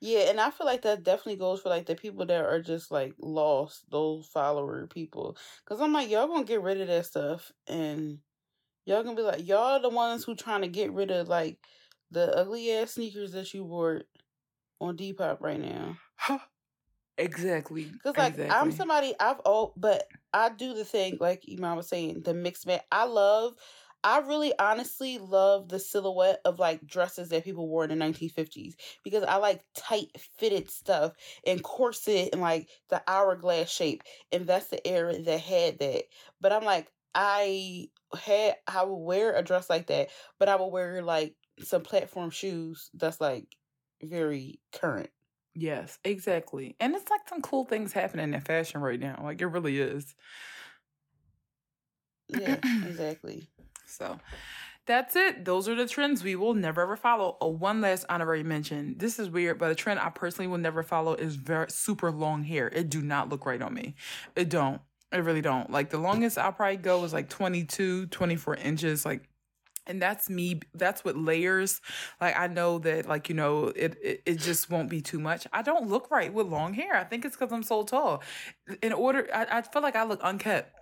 [0.00, 2.90] Yeah, and I feel like that definitely goes for like the people that are just
[2.90, 5.36] like lost, those follower people.
[5.64, 8.20] Cause I'm like, y'all gonna get rid of that stuff, and
[8.86, 11.66] y'all gonna be like, y'all the ones who trying to get rid of like
[12.10, 14.02] the ugly ass sneakers that you wore
[14.80, 15.96] on Depop right now.
[17.18, 17.92] exactly.
[18.02, 18.56] Cause like exactly.
[18.56, 22.66] I'm somebody I've oh, but I do the thing like Iman was saying, the mixed
[22.66, 22.82] match.
[22.90, 23.54] I love.
[24.02, 28.72] I really honestly love the silhouette of like dresses that people wore in the 1950s
[29.04, 31.12] because I like tight fitted stuff
[31.46, 34.02] and corset and like the hourglass shape.
[34.32, 36.04] And that's the era that had that.
[36.40, 40.68] But I'm like, I had, I would wear a dress like that, but I would
[40.68, 43.46] wear like some platform shoes that's like
[44.02, 45.10] very current.
[45.54, 46.76] Yes, exactly.
[46.80, 49.20] And it's like some cool things happening in fashion right now.
[49.22, 50.14] Like it really is.
[52.28, 53.48] Yeah, exactly.
[53.86, 54.18] So
[54.86, 55.44] that's it.
[55.44, 57.36] Those are the trends we will never ever follow.
[57.40, 58.94] Oh, one last honorary mention.
[58.98, 62.44] This is weird, but a trend I personally will never follow is very super long
[62.44, 62.68] hair.
[62.68, 63.94] It do not look right on me.
[64.36, 64.80] It don't.
[65.12, 65.70] It really don't.
[65.70, 69.04] Like the longest I'll probably go is like 22, 24 inches.
[69.04, 69.28] Like
[69.86, 71.80] and that's me that's what layers.
[72.20, 75.46] Like i know that like you know it, it it just won't be too much.
[75.52, 76.94] I don't look right with long hair.
[76.94, 78.22] I think it's because i'm so tall.
[78.82, 80.74] In order I, I feel like i look unkept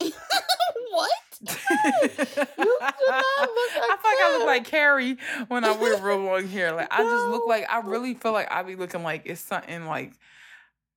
[0.00, 1.10] what?
[1.40, 2.94] you do not
[3.38, 5.16] look like I feel like I look like Carrie
[5.48, 6.72] when I wear real long hair.
[6.72, 9.86] Like I just look like I really feel like I be looking like it's something
[9.86, 10.12] like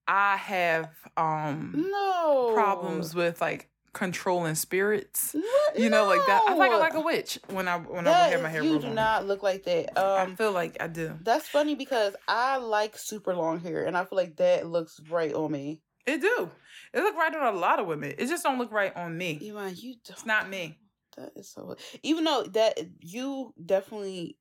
[0.07, 2.51] I have um no.
[2.53, 5.33] problems with like controlling spirits.
[5.33, 5.79] What?
[5.79, 6.43] You know, like that.
[6.47, 8.63] I feel like I like a witch when I when I That have my hair
[8.63, 8.95] you do long.
[8.95, 9.97] not look like that.
[9.99, 11.17] I Um, feel like I do.
[11.21, 15.33] that's funny because I like super long hair, and I feel like that looks right
[15.33, 15.81] on me.
[16.05, 16.49] It do.
[16.93, 18.13] It look right on a lot of women.
[18.17, 19.39] It just don't look right on me.
[19.49, 20.17] Iman, you don't.
[20.17, 20.79] It's not me.
[21.17, 21.75] That is so.
[22.03, 24.37] Even though that you definitely,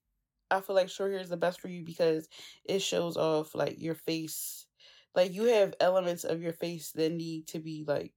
[0.51, 2.27] I feel like short hair is the best for you because
[2.65, 4.65] it shows off like your face.
[5.15, 8.13] Like you have elements of your face that need to be like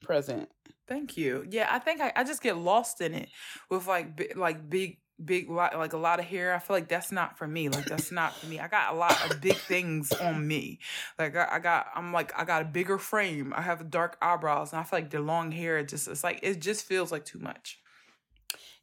[0.00, 0.48] present.
[0.88, 1.46] Thank you.
[1.48, 3.28] Yeah, I think I, I just get lost in it
[3.70, 6.54] with like bi- like big big lot like a lot of hair.
[6.54, 7.68] I feel like that's not for me.
[7.68, 8.58] Like that's not for me.
[8.58, 10.80] I got a lot of big things on me.
[11.18, 13.52] Like I, I got I'm like I got a bigger frame.
[13.54, 16.40] I have dark eyebrows and I feel like the long hair it just it's like
[16.42, 17.78] it just feels like too much.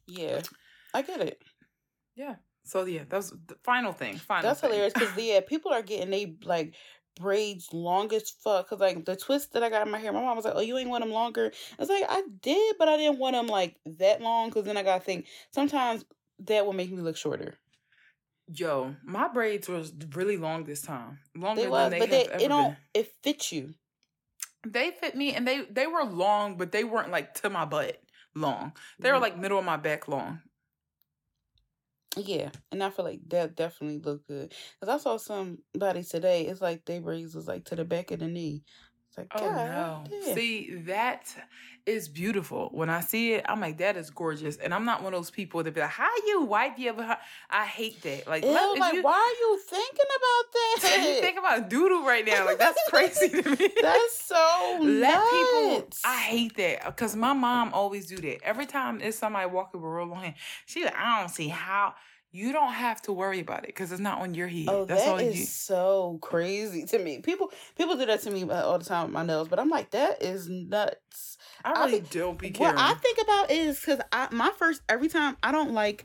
[0.06, 0.40] Yeah,
[0.94, 1.42] I get it.
[2.16, 2.36] Yeah.
[2.64, 4.16] So yeah, that was the final thing.
[4.16, 4.70] Final That's thing.
[4.70, 6.74] hilarious because yeah, people are getting they like
[7.18, 8.68] braids long as fuck.
[8.68, 10.60] Cause like the twist that I got in my hair, my mom was like, "Oh,
[10.60, 13.46] you ain't want them longer." I was like, "I did, but I didn't want them
[13.48, 16.04] like that long." Cause then I gotta think sometimes
[16.40, 17.58] that will make me look shorter.
[18.52, 21.18] Yo, my braids was really long this time.
[21.34, 23.74] Longer They was, than they but have they ever it don't it fits you.
[24.66, 28.00] They fit me and they they were long, but they weren't like to my butt
[28.34, 28.76] long.
[29.00, 29.22] They were Mhm.
[29.22, 30.42] like middle of my back long.
[32.24, 34.52] Yeah, and I feel like that definitely looked good.
[34.80, 36.46] Cause I saw somebody today.
[36.46, 38.62] It's like they braids was like to the back of the knee.
[39.08, 40.04] It's like, Oh God, no.
[40.10, 40.34] damn.
[40.34, 41.34] See, that
[41.86, 42.68] is beautiful.
[42.72, 44.56] When I see it, I'm like, that is gorgeous.
[44.58, 47.18] And I'm not one of those people that be like, how you wipe your behind?
[47.48, 48.28] I hate that.
[48.28, 51.06] Like, Ew, let, like you, why are you thinking about that?
[51.16, 52.44] you think about doodle right now.
[52.44, 53.70] Like, that's crazy to me.
[53.80, 55.78] That's so Let people.
[55.78, 56.02] nuts.
[56.04, 58.42] I hate that because my mom always do that.
[58.44, 60.34] Every time it's somebody walking with a real long hair,
[60.66, 61.94] she like, I don't see how.
[62.30, 64.66] You don't have to worry about it because it's not on your head.
[64.68, 65.44] Oh, That's that all is you.
[65.46, 67.20] so crazy to me.
[67.20, 69.70] People people do that to me uh, all the time with my nails, but I'm
[69.70, 71.38] like, that is nuts.
[71.64, 72.74] I I really think- don't be What.
[72.76, 76.04] I think about is because I my first every time I don't like.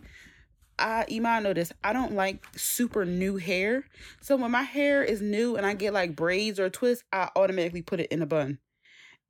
[0.80, 1.72] I Iman know this.
[1.84, 3.86] I don't like super new hair.
[4.22, 7.82] So when my hair is new and I get like braids or twists, I automatically
[7.84, 8.60] put it in a bun.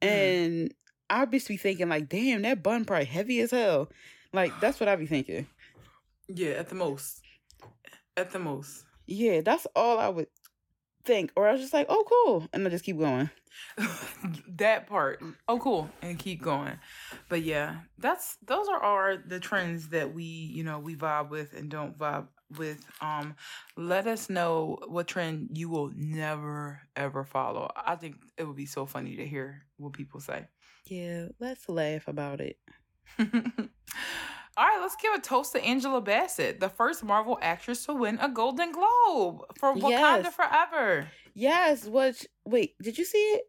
[0.02, 0.08] Mhm.
[0.08, 0.74] And
[1.14, 3.90] I be thinking like, damn, that bun probably heavy as hell.
[4.34, 5.46] Like that's what I'd be thinking.
[6.28, 7.22] yeah, at the most.
[8.18, 8.84] At the most.
[9.06, 10.28] Yeah, that's all I would
[11.06, 13.30] think, or I was just like, oh, cool, and I just keep going.
[14.58, 15.22] that part.
[15.48, 16.80] Oh, cool, and keep going.
[17.30, 21.54] But yeah, that's those are all the trends that we you know we vibe with
[21.54, 22.84] and don't vibe with.
[23.02, 23.36] Um,
[23.78, 27.72] let us know what trend you will never ever follow.
[27.76, 30.48] I think it would be so funny to hear what people say.
[30.86, 32.58] Yeah, let's laugh about it.
[33.20, 38.20] All right, let's give a toast to Angela Bassett, the first Marvel actress to win
[38.22, 40.36] a Golden Globe for Wakanda yes.
[40.36, 41.08] Forever.
[41.34, 43.44] Yes, which wait, did you see it?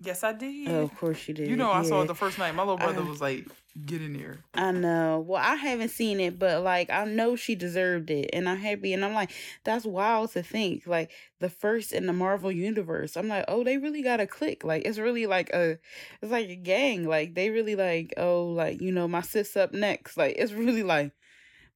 [0.00, 0.68] Yes, I did.
[0.68, 1.48] Oh, of course you did.
[1.48, 1.78] You know, yeah.
[1.78, 2.54] I saw it the first night.
[2.56, 3.46] My little brother uh, was like,
[3.86, 5.24] "Get in here." I know.
[5.26, 8.92] Well, I haven't seen it, but like, I know she deserved it, and I'm happy.
[8.92, 9.30] And I'm like,
[9.64, 10.86] that's wild to think.
[10.86, 13.16] Like the first in the Marvel universe.
[13.16, 14.62] I'm like, oh, they really got a click.
[14.64, 15.78] Like it's really like a,
[16.20, 17.06] it's like a gang.
[17.06, 20.16] Like they really like, oh, like you know, my sis up next.
[20.16, 21.12] Like it's really like,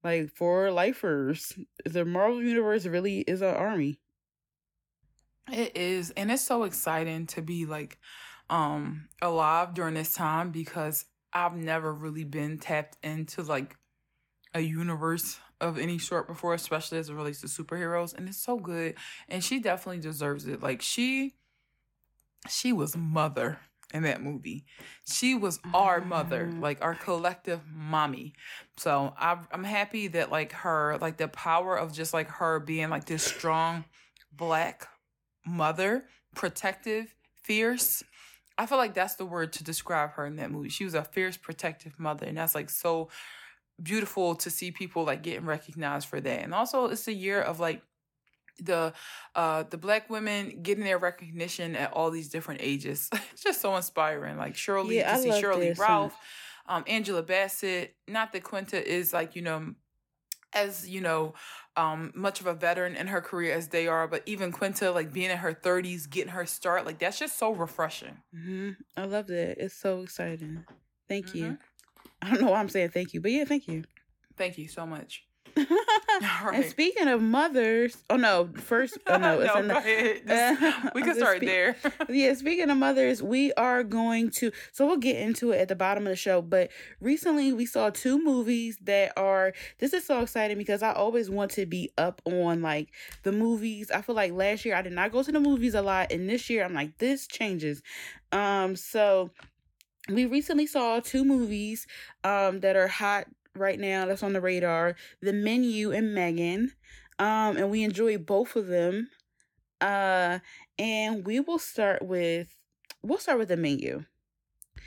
[0.05, 1.59] like for lifers.
[1.85, 4.01] The Marvel universe really is an army.
[5.51, 7.99] It is, and it's so exciting to be like
[8.51, 11.05] um alive during this time because
[11.37, 13.77] I've never really been tapped into like
[14.55, 18.59] a universe of any sort before, especially as it relates to superheroes, and it's so
[18.59, 18.95] good.
[19.29, 20.63] And she definitely deserves it.
[20.63, 21.35] Like she
[22.49, 23.59] she was mother
[23.93, 24.65] in that movie.
[25.07, 26.63] She was our mother, mm.
[26.63, 28.33] like our collective mommy.
[28.79, 32.89] So I'm I'm happy that like her, like the power of just like her being
[32.89, 33.85] like this strong
[34.33, 34.89] black
[35.45, 38.03] mother, protective, fierce.
[38.59, 40.69] I feel like that's the word to describe her in that movie.
[40.69, 43.09] She was a fierce, protective mother, and that's like so
[43.83, 46.43] beautiful to see people like getting recognized for that.
[46.43, 47.83] And also, it's a year of like
[48.59, 48.95] the
[49.35, 53.09] uh the black women getting their recognition at all these different ages.
[53.33, 54.39] it's just so inspiring.
[54.39, 56.17] Like Shirley, yeah, to see Sheryl Lee Ralph,
[56.67, 57.95] um, Angela Bassett.
[58.09, 59.75] Not that Quinta is like you know
[60.53, 61.35] as you know
[61.77, 65.13] um much of a veteran in her career as they are but even quinta like
[65.13, 68.17] being in her 30s getting her start like that's just so refreshing.
[68.35, 68.71] Mm-hmm.
[68.97, 70.65] i love that it's so exciting.
[71.09, 71.39] Thank mm-hmm.
[71.39, 71.59] you
[72.23, 73.85] i don't know why i'm saying thank you but yeah thank you.
[74.37, 75.25] Thank you so much
[76.21, 76.51] right.
[76.55, 80.23] And speaking of mothers, oh no, first, oh no, no ahead.
[80.27, 81.77] Just, we can start there.
[82.09, 85.75] yeah, speaking of mothers, we are going to, so we'll get into it at the
[85.75, 86.43] bottom of the show.
[86.43, 91.31] But recently we saw two movies that are, this is so exciting because I always
[91.31, 92.91] want to be up on like
[93.23, 93.91] the movies.
[93.91, 96.29] I feel like last year I did not go to the movies a lot, and
[96.29, 97.83] this year I'm like, this changes.
[98.33, 99.31] Um, so
[100.09, 101.87] we recently saw two movies
[102.23, 103.27] um that are hot
[103.59, 106.73] right now that's on the radar the menu and megan
[107.19, 109.09] um and we enjoy both of them
[109.81, 110.39] uh
[110.79, 112.57] and we will start with
[113.03, 114.05] we'll start with the menu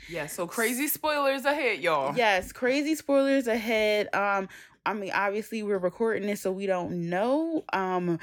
[0.08, 4.48] yeah so crazy spoilers ahead y'all yes crazy spoilers ahead um
[4.86, 7.64] I mean, obviously we're recording this, so we don't know.
[7.72, 8.18] Um,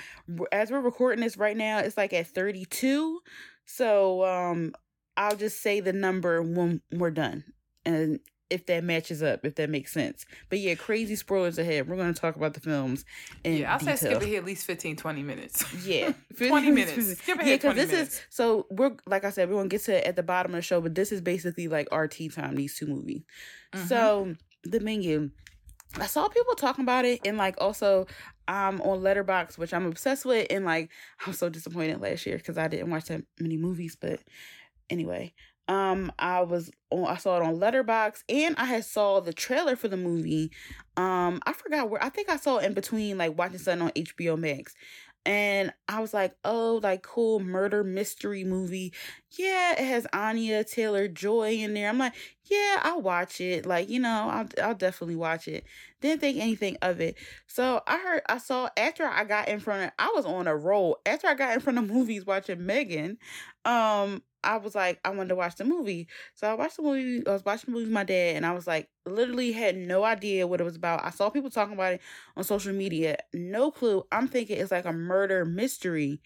[0.52, 3.20] as we're recording this right now, it's like at 32.
[3.66, 4.74] So, um,
[5.16, 7.44] I'll just say the number when we're done.
[7.86, 10.26] And if that matches up, if that makes sense.
[10.50, 11.88] But yeah, crazy spoilers ahead.
[11.88, 13.06] We're going to talk about the films.
[13.44, 15.66] In Yeah, I'll say skip ahead at least 15, 20 minutes.
[15.88, 17.20] Yeah, 20 minutes.
[17.20, 17.48] Skip ahead.
[17.48, 18.16] Yeah, because this minutes.
[18.16, 20.58] is so we're like I said, we're going to get to at the bottom of
[20.58, 22.56] the show, but this is basically like our tea time.
[22.56, 23.24] These two movies.
[23.74, 23.88] Mm-hmm.
[23.88, 25.32] So the menu.
[25.98, 28.08] I saw people talking about it and like also
[28.48, 30.90] um on Letterboxd, which I'm obsessed with, and like
[31.26, 34.20] I'm so disappointed last year because I didn't watch that many movies, but
[34.90, 35.34] anyway
[35.68, 39.76] um i was on i saw it on Letterboxd, and i had saw the trailer
[39.76, 40.52] for the movie.
[40.96, 44.38] Um i forgot where i think i saw in between like watching something on hbo
[44.38, 44.74] max.
[45.26, 48.94] And i was like oh like cool murder mystery movie.
[49.38, 51.90] Yeah it has anya taylor joy in there.
[51.90, 52.14] I'm like
[52.46, 53.66] yeah i'll watch it.
[53.66, 55.66] Like you know i'll, I'll definitely watch it.
[56.00, 57.18] Didn't think anything of it.
[57.48, 60.56] So i heard i saw after i got in front of i was on a
[60.56, 61.00] roll.
[61.06, 63.18] After i got in front of movies watching megan
[63.66, 66.08] um I was like, I wanted to watch the movie.
[66.34, 67.28] So I watched the movie.
[67.28, 70.04] I was watching the movie with my dad, and I was like, literally had no
[70.06, 71.04] idea what it was about.
[71.06, 72.02] I saw people talking about it
[72.38, 73.18] on social media.
[73.34, 74.04] No clue.
[74.12, 76.22] I'm thinking it's like a murder mystery.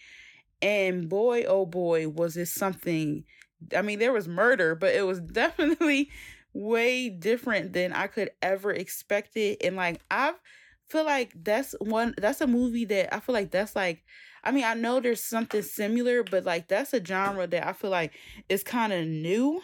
[0.61, 3.23] And boy, oh boy, was it something.
[3.75, 6.09] I mean, there was murder, but it was definitely
[6.53, 9.59] way different than I could ever expect it.
[9.63, 10.33] And like, I
[10.89, 14.03] feel like that's one, that's a movie that I feel like that's like,
[14.43, 17.89] I mean, I know there's something similar, but like that's a genre that I feel
[17.91, 18.13] like
[18.49, 19.61] is kind of new.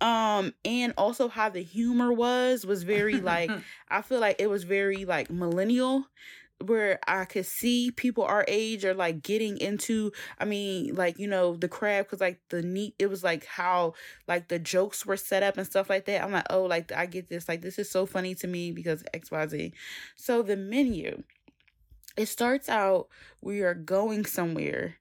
[0.00, 3.50] Um, and also how the humor was was very like
[3.88, 6.06] I feel like it was very like millennial
[6.64, 11.26] where I could see people our age are like getting into I mean like you
[11.26, 13.94] know the crab cuz like the neat it was like how
[14.26, 16.22] like the jokes were set up and stuff like that.
[16.22, 17.48] I'm like, "Oh, like I get this.
[17.48, 19.72] Like this is so funny to me because XYZ."
[20.16, 21.22] So the menu
[22.16, 23.08] it starts out
[23.40, 24.96] we are going somewhere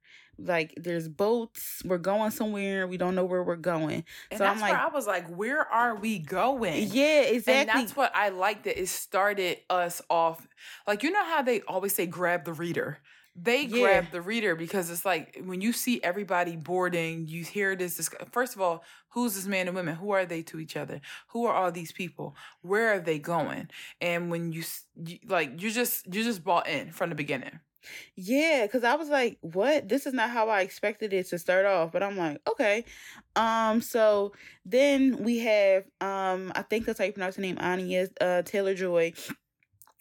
[0.47, 1.81] like there's boats.
[1.85, 2.87] We're going somewhere.
[2.87, 4.03] We don't know where we're going.
[4.29, 6.89] And so that's I'm like, where I was like, where are we going?
[6.91, 7.53] yeah, exactly.
[7.53, 10.47] And that's what I like that it started us off.
[10.87, 12.99] Like, you know how they always say grab the reader?
[13.35, 13.81] They Yeah.
[13.81, 18.09] grab the reader because it's like when you see everybody boarding, you hear this, this.
[18.31, 19.95] First of all, who's this man and women?
[19.95, 21.01] Who are they to each other?
[21.29, 22.35] Who are all these people?
[22.61, 23.69] Where are they going?
[24.01, 24.63] And when you,
[24.95, 27.59] you like, you just you just bought in from the beginning.
[28.15, 29.87] Yeah, because I was like, what?
[29.89, 31.91] This is not how I expected it to start off.
[31.91, 32.85] But I'm like, okay.
[33.35, 34.33] Um, so
[34.65, 38.73] then we have um, I think that's how you pronounce her name, Anya uh Taylor
[38.75, 39.13] Joy.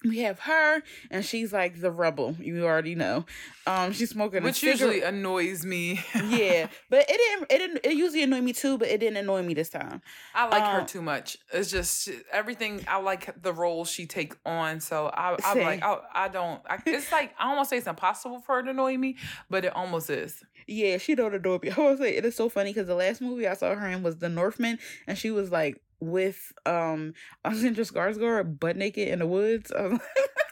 [0.02, 2.34] We have her, and she's like the rebel.
[2.40, 3.26] You already know.
[3.66, 6.00] Um, she's smoking Which usually annoys me.
[6.28, 7.42] yeah, but it didn't.
[7.50, 7.80] It didn't.
[7.84, 10.00] It usually annoyed me too, but it didn't annoy me this time.
[10.34, 11.36] I like her Um, too much.
[11.52, 12.82] It's just everything.
[12.88, 14.80] I like the role she take on.
[14.80, 16.62] So I, I'm like, I, I don't.
[16.68, 19.16] I, it's like I almost say it's impossible for her to annoy me,
[19.50, 20.42] but it almost is.
[20.66, 21.70] Yeah, she don't adore me.
[21.76, 24.02] I was say it is so funny because the last movie I saw her in
[24.02, 27.12] was The Northman, and she was like with um
[27.44, 29.72] Alexander Skarsgård butt naked in the woods.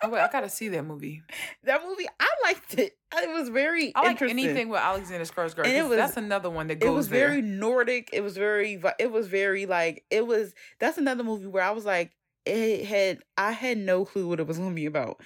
[0.00, 1.22] Oh wait, I gotta see that movie.
[1.64, 2.96] that movie, I liked it.
[3.16, 5.64] It was very I like anything with Alexander Skarsgård.
[5.66, 7.26] And it was- that's another one that goes It was there.
[7.30, 8.10] very Nordic.
[8.12, 8.80] It was very.
[9.00, 10.04] It was very like.
[10.08, 10.54] It was.
[10.78, 12.12] That's another movie where I was like,
[12.46, 13.18] it had.
[13.36, 15.20] I had no clue what it was going to be about,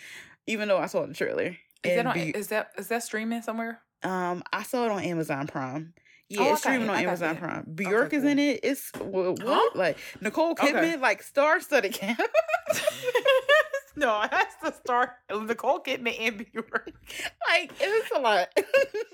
[0.46, 1.54] even though I saw the trailer.
[1.84, 3.82] Is that, on, be- is that is that streaming somewhere?
[4.02, 5.92] Um, I saw it on Amazon Prime.
[6.32, 7.36] Yeah, Oh, I streaming on Amazon.
[7.36, 7.66] Prime.
[7.74, 8.30] Bjork is cool.
[8.30, 8.60] in it.
[8.62, 9.42] It's wha- what?
[9.42, 9.70] Huh?
[9.74, 10.72] Like Nicole Okay.
[10.72, 12.20] Kidman, like star-studded cast.
[13.96, 15.16] no, that's the star.
[15.30, 16.90] Nicole Kidman and Bjork
[17.50, 18.48] like it's a lot.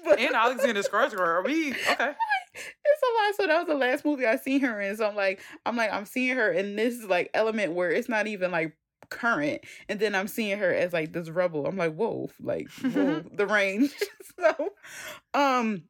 [0.05, 1.19] but and Alexander Skarsgård.
[1.19, 2.13] Are we okay?
[2.55, 3.35] it's a lot.
[3.37, 4.97] So that was the last movie I seen her in.
[4.97, 8.27] So I'm like, I'm like, I'm seeing her in this like element where it's not
[8.29, 8.77] even like
[9.11, 11.67] current, and then I'm seeing her as like this rebel.
[11.67, 13.93] I'm like, whoa, like whoa, the range.
[14.39, 14.71] so,
[15.35, 15.83] um.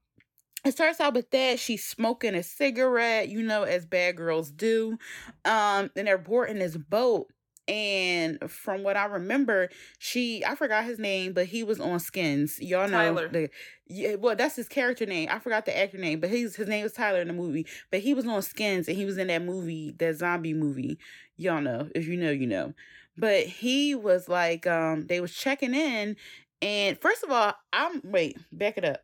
[0.65, 4.99] It starts out with that she's smoking a cigarette, you know, as bad girls do.
[5.45, 7.29] Um, and they're boarding this boat.
[7.69, 12.59] And from what I remember, she I forgot his name, but he was on Skins.
[12.61, 13.29] Y'all know Tyler.
[13.29, 13.51] the
[13.87, 15.29] yeah, well, that's his character name.
[15.31, 17.67] I forgot the actor name, but he's his name was Tyler in the movie.
[17.91, 20.99] But he was on Skins and he was in that movie, that zombie movie.
[21.37, 21.89] Y'all know.
[21.95, 22.73] If you know, you know.
[23.19, 26.17] But he was like, um, they was checking in,
[26.63, 29.03] and first of all, I'm wait, back it up.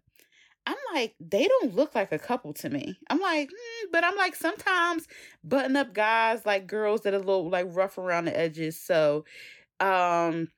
[0.66, 2.98] I'm like, they don't look like a couple to me.
[3.10, 5.06] I'm like, hmm, but I'm like, sometimes
[5.42, 8.80] button up guys like girls that are a little like rough around the edges.
[8.80, 9.24] So,
[9.80, 10.48] um,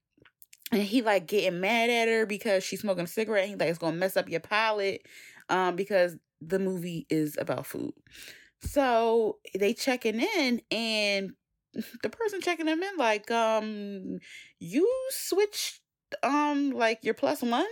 [0.73, 3.49] and he like getting mad at her because she's smoking a cigarette.
[3.49, 5.03] He like it's gonna mess up your palate,
[5.49, 7.93] um, because the movie is about food.
[8.63, 11.33] So they checking in, and
[12.03, 14.19] the person checking them in like, um,
[14.61, 15.81] you switched,
[16.23, 17.67] um, like your plus one,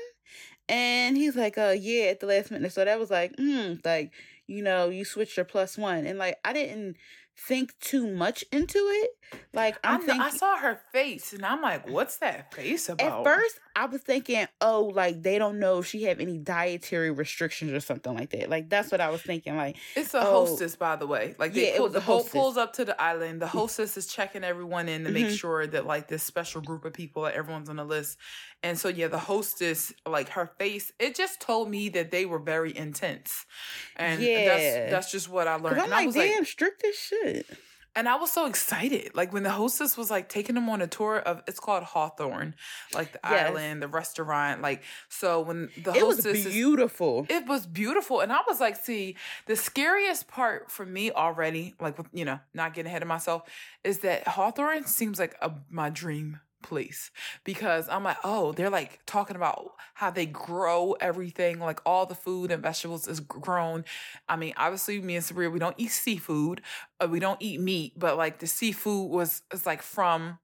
[0.68, 2.72] and he's like, uh, yeah, at the last minute.
[2.72, 4.12] So that was like, hmm, like
[4.46, 6.96] you know, you switched your plus one, and like I didn't
[7.36, 9.10] think too much into it.
[9.52, 10.20] Like I, I'm thinking.
[10.20, 13.20] I saw her face and I'm like, what's that face about?
[13.20, 17.10] At first, I was thinking, oh, like they don't know if she have any dietary
[17.10, 18.48] restrictions or something like that.
[18.48, 19.56] Like that's what I was thinking.
[19.56, 20.24] Like, It's a Oh.
[20.24, 21.36] hostess, by the way.
[21.38, 22.32] Like they Yeah, it pull, was the boat hostess.
[22.32, 23.40] pulls up to the island.
[23.40, 25.30] The hostess is checking everyone in to make Mhm.
[25.30, 28.18] sure that like this special group of people, like everyone's on the list.
[28.64, 32.40] And so yeah, the hostess, like her face, it just told me that they were
[32.40, 33.46] very intense.
[33.94, 34.40] And Yeah.
[34.42, 35.84] that's that's just what I learned.
[35.84, 37.50] I'm And I like, was damn, like, strict as shit.
[37.96, 39.12] And I was so excited.
[39.14, 42.54] Like when the hostess was like taking them on a tour of it's called Hawthorne,
[42.94, 43.48] like the Yes.
[43.50, 44.62] island, the restaurant.
[44.62, 45.96] Like so when the hostess.
[46.02, 47.26] It was hostess is beautiful.
[47.28, 48.20] it was beautiful.
[48.20, 49.16] And I was like, see,
[49.46, 53.42] the scariest part for me already, like, you know, not getting ahead of myself,
[53.82, 57.12] is that Hawthorne seems like a, my dream place
[57.44, 62.16] because I'm like, oh, they're like talking about how they grow everything, like all the
[62.16, 63.84] food and vegetables is grown.
[64.28, 66.62] I mean, obviously, me and Sabria, we don't eat seafood,
[67.00, 70.38] uh, we don't eat meat, but like the seafood was is like from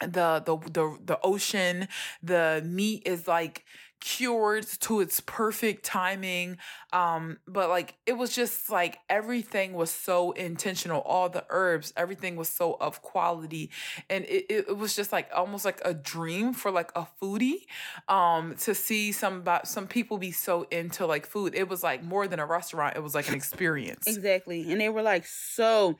[0.00, 1.88] the the the the ocean.
[2.22, 3.64] The meat is like
[4.00, 6.56] cured to its perfect timing
[6.92, 12.36] um but like it was just like everything was so intentional all the herbs everything
[12.36, 13.70] was so of quality
[14.08, 17.66] and it, it, was just like almost like a dream for like a foodie
[18.08, 22.28] um to see some some people be so into like food it was like more
[22.28, 24.70] than a restaurant it was like an experience Exactly.
[24.70, 25.98] And they were like so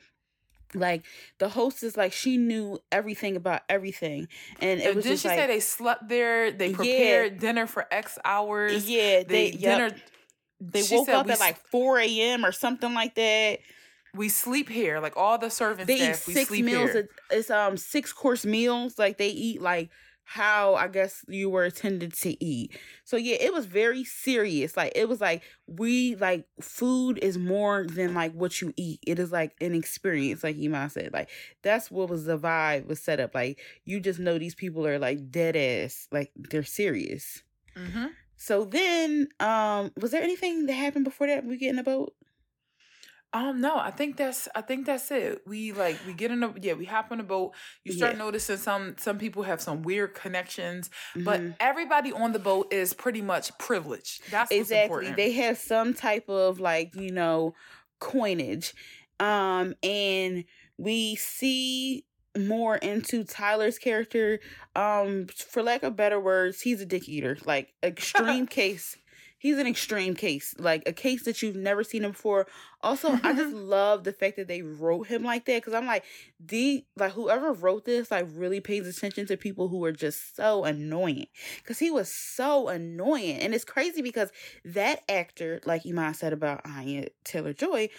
[0.73, 1.03] like
[1.39, 4.27] the hostess like she knew everything about everything.
[4.61, 6.75] And it and was did just she like say they slept there they Yeah.
[6.75, 9.97] prepared dinner for x hours Yeah, they they, yep.
[10.59, 13.59] they woke up at like four AM or something like that.
[14.13, 16.91] we sleep here like all the servant They eat staff we six sleep meals.
[16.91, 18.97] here It's um six course meals.
[18.99, 19.89] Like they eat like
[20.31, 22.77] how I guess you were intended to eat.
[23.03, 24.77] So yeah, it was very serious.
[24.77, 28.99] Like it was like we like food is more than like what you eat.
[29.07, 31.13] It is like an experience, like Iman said.
[31.13, 31.29] Like
[31.63, 33.33] that's what was the vibe was set up.
[33.33, 37.41] Like you just know these people are like dead ass, like they're serious.
[37.75, 38.05] Mm-hmm.
[38.37, 42.13] So then, um, was there anything that happened before that we get in a boat?
[43.31, 45.43] Um, no, I think that's I think that's it.
[45.45, 47.53] We like we get in a yeah, we hop on a boat.
[47.83, 48.17] You start Yeah.
[48.17, 51.55] noticing some some people have some weird connections, but Mhm.
[51.59, 54.23] everybody on the boat is pretty much privileged.
[54.27, 55.17] That's what's exactly important.
[55.17, 57.53] they have some type of like you know
[57.99, 58.73] coinage
[59.19, 60.45] um and
[60.77, 62.05] we see
[62.37, 64.39] more into tyler's character
[64.75, 68.95] um for lack of better words he's a dick eater like extreme case
[69.39, 72.45] he's an extreme case like a case that you've never seen him before.
[72.81, 73.37] Also i mm-hmm.
[73.37, 76.05] just love the fact that they wrote him like that because i'm like
[76.39, 80.63] the like whoever wrote this like really pays attention to people who are just so
[80.63, 81.27] annoying
[81.57, 83.37] because he was so annoying.
[83.37, 84.31] And it's crazy because
[84.65, 87.89] that actor like Iman said about Anya Taylor Joy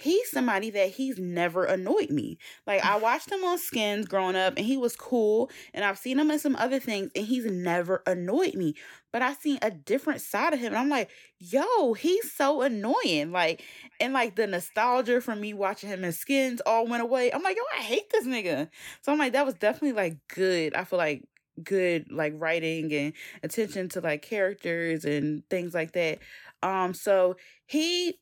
[0.00, 2.38] he's somebody that he's never annoyed me.
[2.66, 6.18] Like I watched him on Skins growing up and he was cool and I've seen
[6.18, 8.74] him in some other things and he's never annoyed me.
[9.12, 13.32] But I seen a different side of him and I'm like yo he's so annoying.
[13.32, 13.62] Like
[14.00, 17.32] and like the nostalgia from me watching him in Skins all went away.
[17.32, 18.68] I'm like yo I hate this nigga.
[19.02, 20.74] So I'm like that was definitely like good.
[20.74, 21.24] I feel like
[21.62, 26.18] good like writing and attention to like characters and things like that.
[26.62, 27.36] Um, so
[27.66, 28.18] he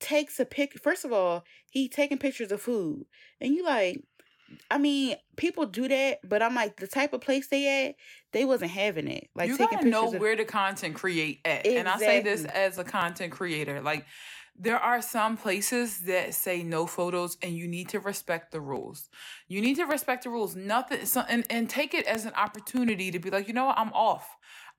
[0.00, 0.80] takes a pic.
[0.82, 3.06] First of all, he taking pictures of food,
[3.40, 4.02] and you like,
[4.70, 7.94] I mean, people do that, but I'm like, the type of place they at,
[8.32, 9.28] they wasn't having it.
[9.34, 11.66] Like you taking gotta know of, where the content create at.
[11.66, 13.80] And I say this as a content creator.
[13.80, 14.06] Like
[14.56, 19.08] there are some places that say no photos and you need to respect the rules.
[19.48, 20.54] You need to respect the rules.
[20.54, 23.78] Nothing so, and, and take it as an opportunity to be like, you know what,
[23.78, 24.28] I'm off.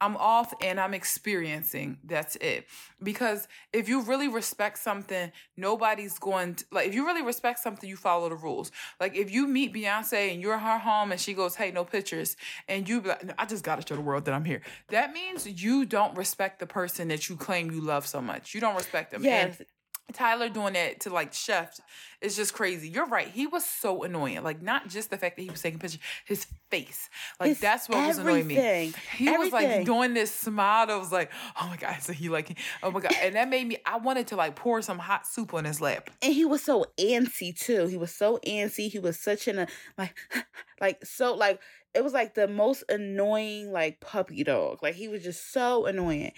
[0.05, 1.97] I'm off and I'm experiencing.
[2.03, 2.67] That's it.
[3.01, 7.89] Because if you really respect something, nobody's going to like if you really respect something,
[7.89, 8.71] you follow the rules.
[8.99, 11.83] Like if you meet Beyonce and you're at her home and she goes, Hey, no
[11.83, 12.37] pictures,
[12.67, 14.61] and you be like, "No, I just gotta show the world that I'm here.
[14.89, 18.53] That means you don't respect the person that you claim you love so much.
[18.53, 19.23] You don't respect them.
[19.23, 19.67] yes, And
[20.13, 21.79] Tyler doing that to like Chef
[22.21, 22.89] is just crazy.
[22.89, 23.27] You're right.
[23.27, 24.43] He was so annoying.
[24.43, 27.09] Like not just the fact that he was taking pictures, his face.
[27.39, 28.57] Like it's that's what was annoying me.
[28.57, 28.93] everything.
[29.17, 32.57] He was like doing this smile that was like, oh my god, so he like,
[32.83, 33.77] oh my god, and that made me.
[33.85, 36.09] I wanted to like pour some hot soup on his lap.
[36.21, 37.87] and he was so antsy too.
[37.87, 38.89] He was so antsy.
[38.89, 40.15] He was such an like
[40.81, 41.59] like so like
[41.93, 44.83] it was like the most annoying like puppy dog.
[44.83, 46.33] Like he was just so annoying.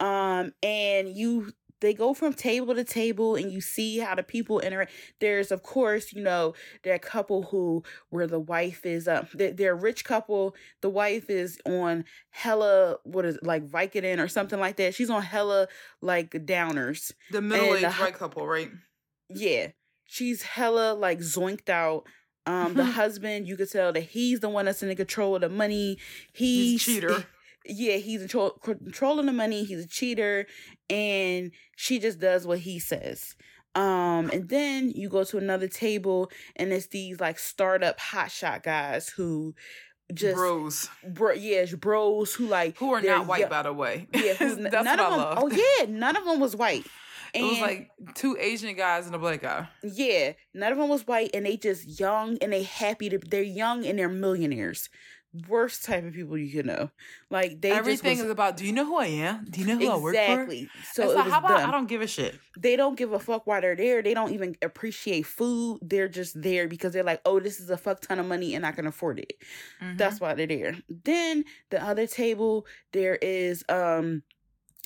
[0.00, 1.52] Um and you
[1.82, 4.92] they go from table to table and you see how the people interact.
[5.20, 6.54] There's of course, you know,
[6.84, 10.54] that couple who where the wife is uh they're, they're a rich couple.
[10.80, 14.94] The wife is on hella what is it, like Vicodin or something like that.
[14.94, 15.68] She's on hella
[16.00, 17.12] like downers.
[17.30, 18.70] The middle aged white couple, right?
[19.28, 19.68] Yeah.
[20.06, 22.06] She's hella like zoinked out.
[22.46, 25.42] Um, the husband, you could tell that he's the one that's in the control of
[25.42, 25.98] the money.
[26.32, 27.26] He's a He's cheater.
[27.66, 29.64] Yeah, he's control, controlling the money.
[29.64, 30.46] He's a cheater,
[30.90, 33.34] and she just does what he says.
[33.74, 39.08] Um, and then you go to another table, and it's these like startup hotshot guys
[39.08, 39.54] who
[40.12, 44.08] just Bros bro, yeah, bros who like who are not white, yo- by the way.
[44.14, 45.18] yeah, that's none what of I them.
[45.18, 45.38] love.
[45.40, 46.84] Oh yeah, none of them was white.
[47.34, 49.66] it was like two Asian guys and a black guy.
[49.82, 53.18] Yeah, none of them was white, and they just young and they happy to.
[53.18, 54.90] They're young and they're millionaires.
[55.48, 56.90] Worst type of people you could know.
[57.30, 58.56] Like they Everything just is about.
[58.58, 59.46] Do you know who I am?
[59.48, 60.20] Do you know who I work for?
[60.20, 60.68] exactly.
[60.92, 61.68] So like, was how about done.
[61.68, 62.38] I don't give a shit.
[62.58, 64.02] they don't give a fuck why they're there.
[64.02, 65.78] They don't even appreciate food.
[65.80, 68.66] They're just there because they're like, oh, this is a fuck ton of money and
[68.66, 69.32] I can afford it.
[69.82, 69.96] Mhm.
[69.96, 70.76] That's why they're there.
[70.88, 74.22] Then the other table, there is um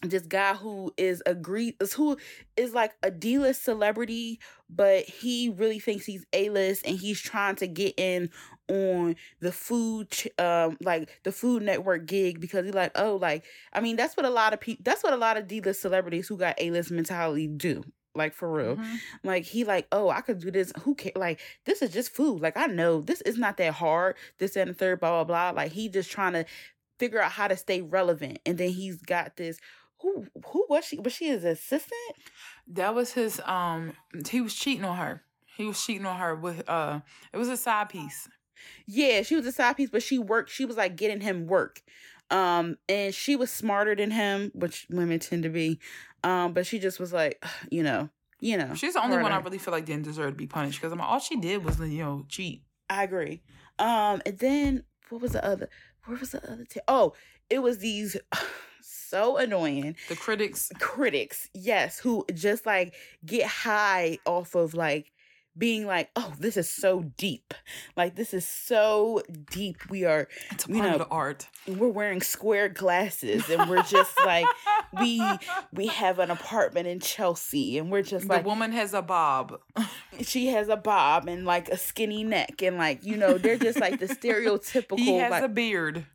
[0.03, 2.19] this guy who is a gre- is who
[2.57, 4.39] is like a D-list celebrity,
[4.69, 8.29] but he really thinks he's A-list and he's trying to get in
[8.69, 13.45] on the food ch- um like the food network gig because he's like oh like
[13.73, 16.27] I mean that's what a lot of people that's what a lot of D-list celebrities
[16.29, 18.99] who got A-list mentality do like for real Mhm.
[19.25, 20.73] like he like, oh, I could do this.
[20.85, 21.13] Who care?
[21.15, 22.41] Like this is just food.
[22.41, 24.17] Like I know this is not that hard.
[24.39, 25.63] This and the third, blah blah blah.
[25.63, 26.47] Like he just trying to
[26.99, 28.39] figure out how to stay relevant.
[28.47, 29.59] And then he's got this.
[30.01, 30.99] Who who was she?
[30.99, 32.17] Was she his assistant?
[32.67, 33.39] That was his.
[33.45, 33.93] Um,
[34.31, 35.23] he was cheating on her.
[35.57, 36.67] He was cheating on her with.
[36.69, 37.01] Uh,
[37.35, 38.29] it was a side piece.
[38.87, 40.51] Yeah, she was a side piece, but she worked.
[40.51, 41.83] She was like getting him work.
[42.31, 45.79] Um, and she was smarter than him, which women tend to be.
[46.25, 48.09] Um, but she just was like, you know,
[48.41, 48.75] you know.
[48.75, 50.99] She's the only one I really feel like didn't deserve to be punished because I'm
[50.99, 52.63] mean, all she did was you know cheat.
[52.91, 53.43] I agree.
[53.79, 55.69] Um, and then what was the other?
[56.05, 57.13] where was the other ta- oh
[57.51, 58.17] it was these
[58.81, 60.71] so annoying The critics.
[60.79, 62.95] critics yes who just like
[63.25, 65.11] get high off of like
[65.59, 67.55] being like oh this is so deep
[67.97, 71.49] like this is so deep we are It's you know, of the art.
[71.67, 74.47] we're wearing square glasses and we're just like
[75.01, 75.23] we
[75.73, 79.03] we have an apartment in chelsea and we're just the like The woman has a
[79.03, 79.59] bob.
[80.23, 83.81] she has a bob and like a skinny neck and like you know they're just
[83.81, 86.07] like the stereotypical He has like, a beard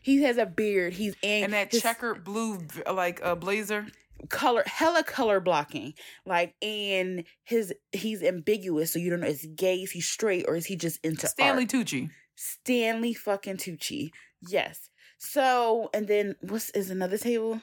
[0.00, 2.58] he has a beard he's in and that his checkered blue
[2.92, 3.86] like a blazer.
[4.28, 5.94] Color hella color blocking
[6.26, 10.44] like and his he's ambiguous so you don't know is he gay is he straight
[10.48, 11.70] or is he just into Stanley art?
[11.70, 12.10] Tucci.
[12.34, 14.10] stanley fucking tucci
[14.48, 17.60] yes so and then what's is another table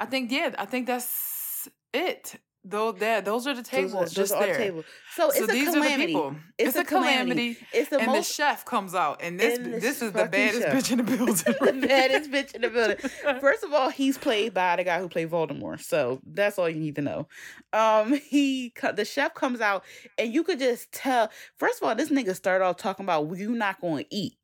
[0.00, 0.50] I think yeah.
[0.58, 2.36] I think that's it.
[2.62, 4.54] Though that those are the tables those just are there.
[4.58, 4.84] table.
[5.16, 6.36] so it's so a these are the people.
[6.58, 7.56] It's It's, a a calamity.
[7.72, 10.60] it's the and most the chef comes out, and this And this is the baddest
[10.60, 10.74] chef.
[10.74, 11.34] bitch in the building.
[11.80, 12.98] the baddest bitch in the building.
[13.40, 16.78] First of all, he's played by the guy who played Voldemort, so that's all you
[16.80, 17.28] need to know.
[17.72, 19.82] Um, he the chef comes out,
[20.18, 21.30] and you could just tell.
[21.56, 24.34] First of all, this nigga started off talking about "Well, you not going to eat.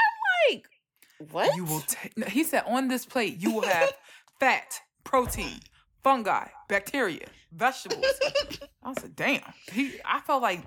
[0.00, 0.68] I'm like,
[1.32, 1.56] what?
[1.56, 1.82] You will.
[2.16, 3.92] no, he said, on this plate, you will have
[4.40, 5.58] fat, protein,
[6.02, 8.04] fungi, bacteria, vegetables.
[8.82, 9.42] I said, damn.
[9.70, 9.94] He.
[10.04, 10.62] I felt like,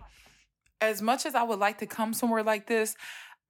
[0.81, 2.95] as much as I would like to come somewhere like this.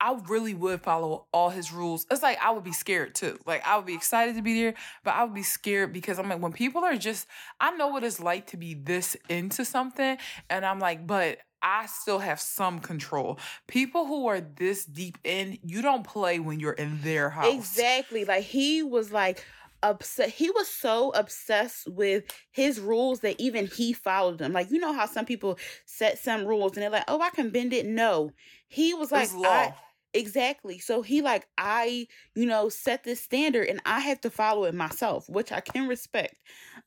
[0.02, 2.06] I really would follow all his rules.
[2.12, 3.40] It's like I would be scared too.
[3.46, 4.74] Like I would be excited to be there,
[5.06, 7.28] but I would be scared because I'm like, when people are just,
[7.62, 10.18] I know what it's like to be this into something,
[10.50, 13.40] and I'm like, but I still have some control.
[13.68, 17.54] People who are this deep in, you don't play when you're in their house.
[17.54, 18.24] Exactly.
[18.24, 19.44] Like he was like
[19.90, 20.30] upset.
[20.30, 24.54] He was so obsessed with his rules that even he followed them.
[24.54, 27.50] Like you know how some people set some rules and they're like, "Oh, I can
[27.52, 28.32] bend it." No,
[28.68, 29.30] he was like.
[29.44, 29.72] I,
[30.18, 30.80] Exactly.
[30.80, 34.74] So he like I, you know, set this standard and I have to follow it
[34.74, 36.38] myself, which I can respect.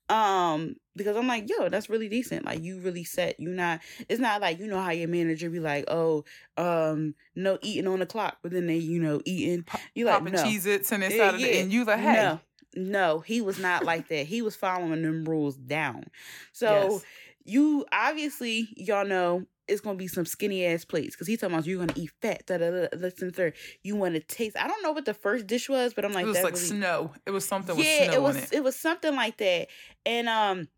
[0.09, 2.45] Um because I'm like, yo, that's really decent.
[2.45, 5.61] Like you really set you not it's not like you know how your manager be
[5.61, 6.25] like, "Oh,
[6.57, 9.65] um no eating on the clock," but then they, you know, eating.
[9.95, 10.43] You like Popping no.
[10.43, 11.47] Cheez Its and Yeah, inside of yeah.
[11.49, 12.41] it, and you like, hey, No.
[12.79, 14.27] No, he was not like that.
[14.27, 16.05] He was following them rules down.
[16.53, 17.03] So Yes.
[17.45, 21.67] you obviously y'all know it's gonna be some skinny ass plates because he's talking about
[21.67, 22.47] you're gonna eat fat.
[22.47, 22.87] Da da da.
[22.97, 24.57] Listen, third, you want to taste.
[24.57, 26.67] I don't know what the first dish was, but I'm like it was like really,
[26.67, 27.13] snow.
[27.27, 28.53] It was something with yeah, snow it was it.
[28.53, 29.69] it was something like that.
[30.07, 30.69] And um,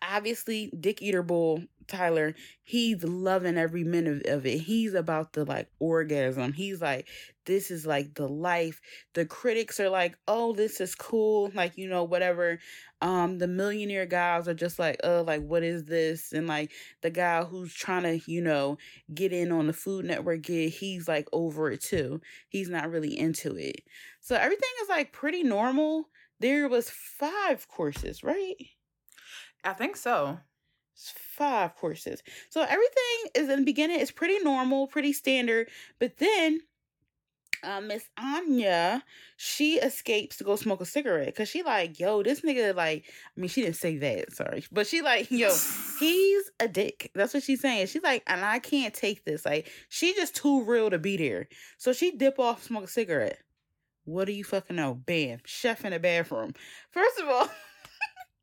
[0.00, 4.58] obviously Dick Eater Bull Tyler, he's loving every minute of it.
[4.58, 6.52] He's about the like orgasm.
[6.52, 7.08] He's like,
[7.44, 8.80] this is like the life.
[9.14, 12.58] The critics are like, oh, this is cool, like you know whatever.
[13.00, 16.32] Um, the millionaire guys are just like, oh, like what is this?
[16.32, 16.70] And like
[17.00, 18.78] the guy who's trying to, you know,
[19.12, 22.20] get in on the Food Network gig, he's like over it too.
[22.48, 23.82] He's not really into it.
[24.20, 26.08] So everything is like pretty normal.
[26.38, 28.56] There was five courses, right?
[29.64, 30.38] I think so.
[30.94, 32.22] Five courses.
[32.50, 35.68] So everything is in the beginning is pretty normal, pretty standard.
[35.98, 36.60] But then
[37.62, 39.02] uh, Miss Anya,
[39.36, 43.04] she escapes to go smoke a cigarette because she like, yo, this nigga like,
[43.36, 45.54] I mean, she didn't say that, sorry, but she like, yo,
[45.98, 47.10] he's a dick.
[47.14, 47.86] That's what she's saying.
[47.86, 49.44] She's like, and I can't take this.
[49.44, 51.48] Like, she just too real to be there.
[51.78, 53.38] So she dip off, smoke a cigarette.
[54.04, 54.94] What do you fucking know?
[54.94, 56.54] Bam, chef in the bathroom.
[56.90, 57.50] First of all.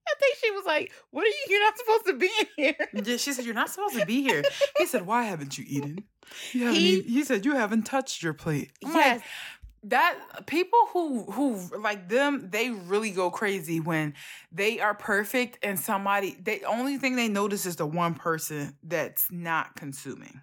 [0.09, 1.35] I think she was like, "What are you?
[1.49, 4.21] You're not supposed to be in here." Yeah, she said, You're not supposed to be
[4.23, 4.43] here.
[4.77, 6.03] He said, Why haven't you eaten?
[6.53, 8.71] You haven't He- eat- he said, You haven't touched your plate.
[8.85, 9.17] I'm Yes.
[9.19, 9.25] like,
[9.83, 14.13] that people who who like them, they really go crazy when
[14.51, 19.31] they are perfect and somebody the only thing they notice is the one person that's
[19.31, 20.41] not consuming.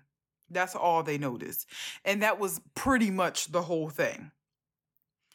[0.49, 1.67] That's all they notice.
[2.05, 4.31] And that was pretty much the whole thing.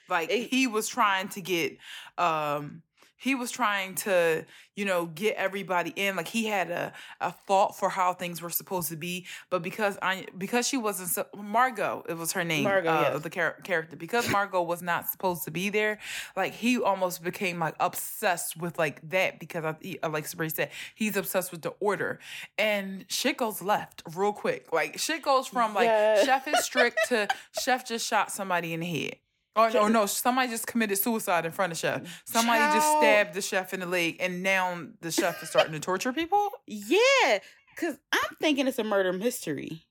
[0.09, 1.77] Like It- he was trying to get
[2.17, 2.81] um
[3.21, 4.43] he was trying to,
[4.75, 6.15] you know, get everybody in.
[6.15, 9.95] Like he had a, a thought for how things were supposed to be, but because
[10.01, 13.21] I because she wasn't so, Margot, it was her name, Margot, uh, yes.
[13.21, 13.95] the char- character.
[13.95, 15.99] Because Margot was not supposed to be there,
[16.35, 19.39] like he almost became like obsessed with like that.
[19.39, 22.19] Because I, he, like Sabrina said, he's obsessed with the order,
[22.57, 24.73] and shit goes left real quick.
[24.73, 26.23] Like shit goes from like Yeah.
[26.25, 27.27] chef is strict to
[27.61, 29.17] chef just shot somebody in the head.
[29.55, 32.23] Oh, or no, no, somebody just committed suicide in front of chef.
[32.25, 35.79] Somebody just stabbed the chef in the leg, and now the chef is starting to
[35.79, 36.49] torture people.
[36.67, 37.39] Yeah,
[37.75, 39.83] because I'm thinking it's a murder mystery.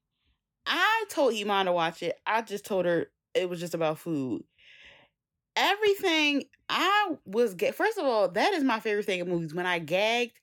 [0.67, 2.17] I told Iman to watch it.
[2.27, 4.45] I just told her it was just about food.
[5.57, 7.75] Everything I was get.
[7.75, 9.53] First of all, that is my favorite thing in movies.
[9.55, 10.39] When I gagged,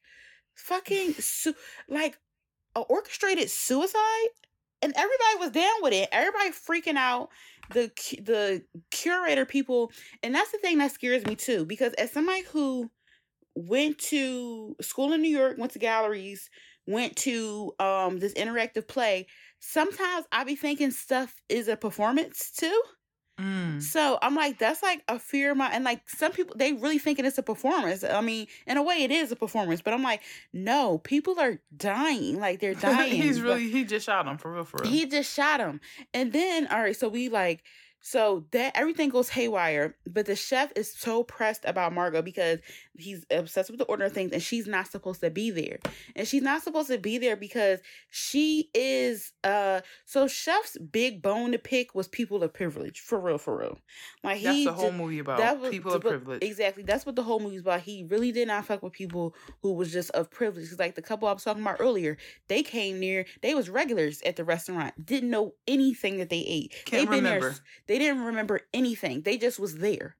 [0.55, 1.55] fucking su-
[1.87, 2.17] like
[2.75, 4.27] a orchestrated suicide.
[4.83, 6.09] and everybody was down with it.
[6.11, 7.29] Everybody freaking out.
[7.73, 7.91] The
[8.23, 9.91] the curator people,
[10.23, 11.65] and that's the thing that scares me too.
[11.65, 12.89] Because as somebody who
[13.55, 16.49] went to school in New York, went to galleries,
[16.87, 19.27] went to um this interactive play,
[19.59, 22.81] sometimes I be thinking stuff is a performance too.
[23.39, 23.81] Mm.
[23.81, 26.97] So I'm like, that's like a fear of my and like some people they really
[26.97, 28.03] thinking it's a performance.
[28.03, 30.21] I mean, in a way it is a performance, but I'm like,
[30.53, 32.39] no, people are dying.
[32.39, 33.21] Like they're dying.
[33.21, 34.91] He's really he just shot him for real for real.
[34.91, 35.79] he just shot him.
[36.13, 37.63] And then, all right, so we like,
[38.01, 42.59] so that everything goes haywire, but the chef is so pressed about Margot because
[42.97, 45.79] he's obsessed with the order of things and she's not supposed to be there.
[46.15, 47.79] And she's not supposed to be there because
[48.09, 52.99] she is uh so chef's big bone to pick was people of privilege.
[52.99, 53.79] For real, for real.
[54.23, 56.43] Like That's he the whole movie about that was people of privilege.
[56.43, 56.83] Exactly.
[56.83, 57.81] That's what the whole movie's about.
[57.81, 60.67] He really did not fuck with people who was just of privilege.
[60.79, 62.17] like the couple I was talking about earlier,
[62.47, 63.25] they came near.
[63.41, 65.05] They was regulars at the restaurant.
[65.05, 66.73] Didn't know anything that they ate.
[66.85, 67.35] Can't they been there.
[67.35, 67.49] remember.
[67.55, 69.21] s- They didn't remember anything.
[69.21, 70.15] They just was there.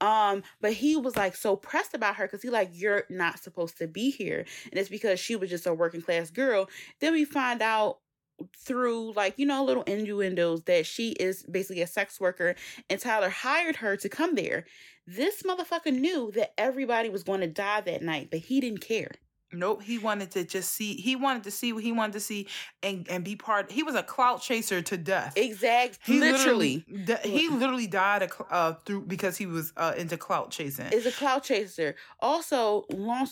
[0.00, 3.78] Um, but he was like so pressed about her because he like you're not supposed
[3.78, 6.68] to be here, and it's because she was just a working class girl.
[7.00, 7.98] Then we find out
[8.54, 12.54] through like you know little innuendos that she is basically a sex worker
[12.90, 14.66] and Tyler hired her to come there.
[15.06, 19.12] This motherfucker knew that everybody was going to die that night, but he didn't care.
[19.52, 20.94] Nope, he wanted to just see.
[20.94, 22.48] He wanted to see what he wanted to see,
[22.82, 23.70] and and be part.
[23.70, 25.34] He was a clout chaser to death.
[25.36, 26.14] Exactly.
[26.14, 30.50] He literally, di- he literally died a uh, through because he was uh, into clout
[30.50, 30.86] chasing.
[30.86, 31.94] is a clout chaser.
[32.20, 33.28] Also, long,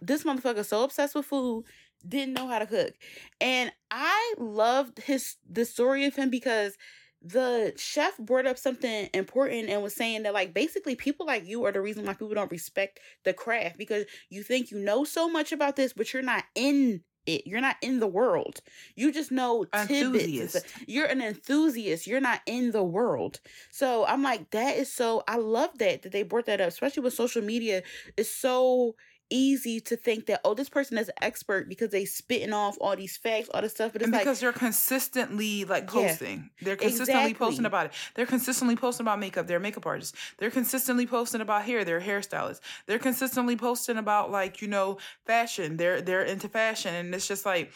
[0.00, 1.64] this motherfucker so obsessed with food,
[2.06, 2.94] didn't know how to cook,
[3.40, 6.78] and I loved his the story of him because
[7.22, 11.64] the chef brought up something important and was saying that like basically people like you
[11.64, 15.28] are the reason why people don't respect the craft because you think you know so
[15.28, 17.46] much about this, but you're not in it.
[17.46, 18.60] You're not in the world.
[18.96, 19.90] You just know tidbits.
[19.90, 20.50] Enthusiast.
[20.58, 20.84] stuff.
[20.86, 22.06] You're an enthusiast.
[22.06, 23.40] You're not in the world.
[23.70, 25.22] So I'm like, that is so.
[25.28, 27.82] I love that that they brought that up, especially with social media.
[28.16, 28.96] It's so
[29.30, 32.96] easy to think that oh, this person is an expert because they spitting off all
[32.96, 33.92] these facts, all this stuff.
[33.92, 35.90] But it's and like because they're consistently like Yeah.
[36.08, 37.92] posting, they're consistently posting about it.
[38.14, 39.46] They're consistently posting about makeup.
[39.46, 40.16] They're makeup artists.
[40.38, 41.84] They're consistently posting about hair.
[41.84, 42.60] They're hairstylists.
[42.86, 45.76] They're consistently posting about like you know fashion.
[45.76, 47.72] They're they're into fashion, and it's just like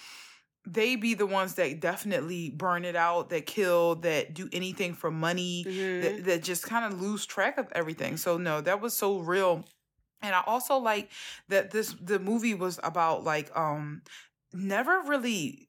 [0.65, 5.11] they be the ones that definitely burn it out, that kill, that do anything for
[5.11, 6.03] money, Mhm.
[6.03, 8.17] that, that just kind of lose track of everything.
[8.17, 9.65] So no, that was so real.
[10.23, 11.11] And I also like
[11.49, 14.03] that this the movie was about like um
[14.53, 15.67] never really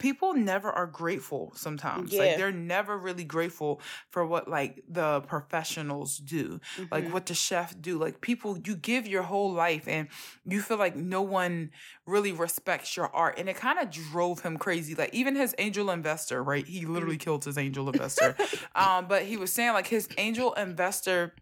[0.00, 2.12] people never are grateful sometimes.
[2.12, 2.18] Yeah.
[2.22, 3.80] like they're never really grateful
[4.10, 7.12] for what like the professionals do like Mhm.
[7.12, 7.96] what the chef do.
[7.96, 10.08] Like people you give your whole life and
[10.44, 11.70] you feel like no one
[12.04, 13.38] really respects your art.
[13.38, 14.96] And it kind of drove him crazy.
[14.96, 16.66] Like even his angel investor right?
[16.66, 18.34] He literally killed his angel investor.
[18.74, 21.32] Um but he was saying like his angel investor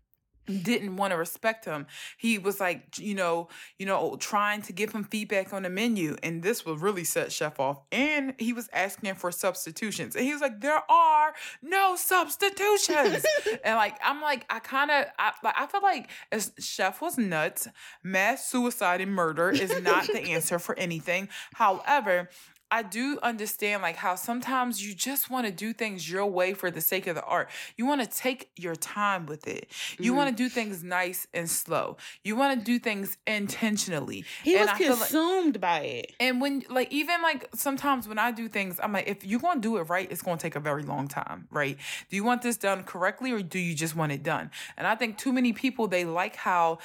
[0.49, 1.86] didn't want to respect him.
[2.16, 6.16] He was like you know you know trying to give him feedback on the menu
[6.22, 10.32] and this will really set chef off and he was asking for substitutions and he
[10.32, 13.24] was like there are no substitutions.
[13.64, 17.18] And like i'm like i kind of I, like, I feel like as chef was
[17.18, 17.68] nuts
[18.03, 21.28] mass suicide and murder is not the answer for anything.
[21.55, 22.28] However
[22.71, 26.71] I do understand like how sometimes you just want to do things your way for
[26.71, 27.49] the sake of the art.
[27.77, 29.71] You want to take your time with it.
[29.99, 30.16] You Mhm.
[30.16, 31.97] want to do things nice and slow.
[32.25, 34.25] You want to do things intentionally.
[34.43, 36.12] he and was I feel like- consumed by it.
[36.21, 39.61] And when like even like sometimes when I do things, I'm like, if you're gonna
[39.61, 41.77] do it right, it's gonna take a very long time, right?
[42.11, 44.51] Do you want this done correctly or do you just want it done?
[44.77, 46.79] And I think too many people they like how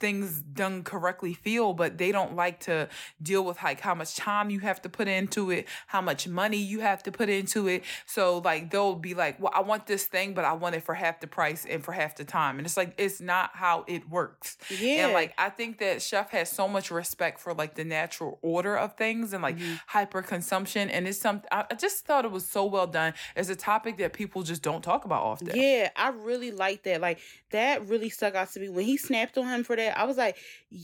[0.00, 2.88] things done correctly feel, but they don't like to
[3.22, 6.56] deal with like how much time you have to put into it, how much money
[6.58, 7.82] you have to put into it.
[8.06, 10.94] So like they'll be like, Well, I want this thing, but I want it for
[10.94, 12.58] half the price and for half the time.
[12.58, 14.56] And it's like it's not how it works.
[14.70, 18.38] Yeah, And like I think that Chef has so much respect for like the natural
[18.42, 19.80] order of things and like Mhm.
[19.86, 20.90] hyper consumption.
[20.90, 23.14] And it's something I I just thought it was so well done.
[23.34, 25.50] It's a topic that people just don't talk about often.
[25.54, 27.00] Yeah, I really like that.
[27.00, 27.18] Like
[27.50, 29.98] that really stuck out to me when he snapped on him for that.
[29.98, 30.36] I was like,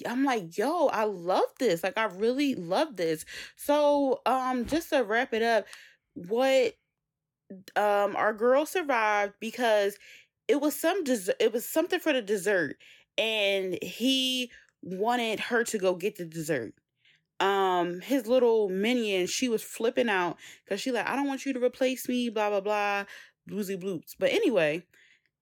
[0.06, 1.82] I'm like, yo, I love this.
[1.82, 3.24] Like I really love this.
[3.56, 5.66] So, um, just to wrap it up,
[6.14, 6.74] what
[7.76, 9.96] um our girl survived because
[10.48, 11.36] it was some dessert.
[11.40, 12.76] It was something for the dessert,
[13.16, 14.50] and he
[14.82, 16.74] wanted her to go get the dessert.
[17.40, 21.52] Um, his little minion, she was flipping out because she like, I don't want you
[21.52, 23.04] to replace me, blah blah blah,
[23.50, 24.14] bluesy bloops.
[24.18, 24.84] But anyway,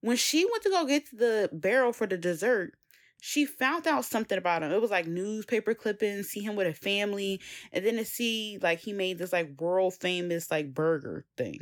[0.01, 2.74] when she went to go get the barrel for the dessert,
[3.20, 4.72] she found out something about him.
[4.72, 7.40] It was like newspaper clippings, see him with a family,
[7.72, 11.60] and then to see like he made this like world famous like burger thing.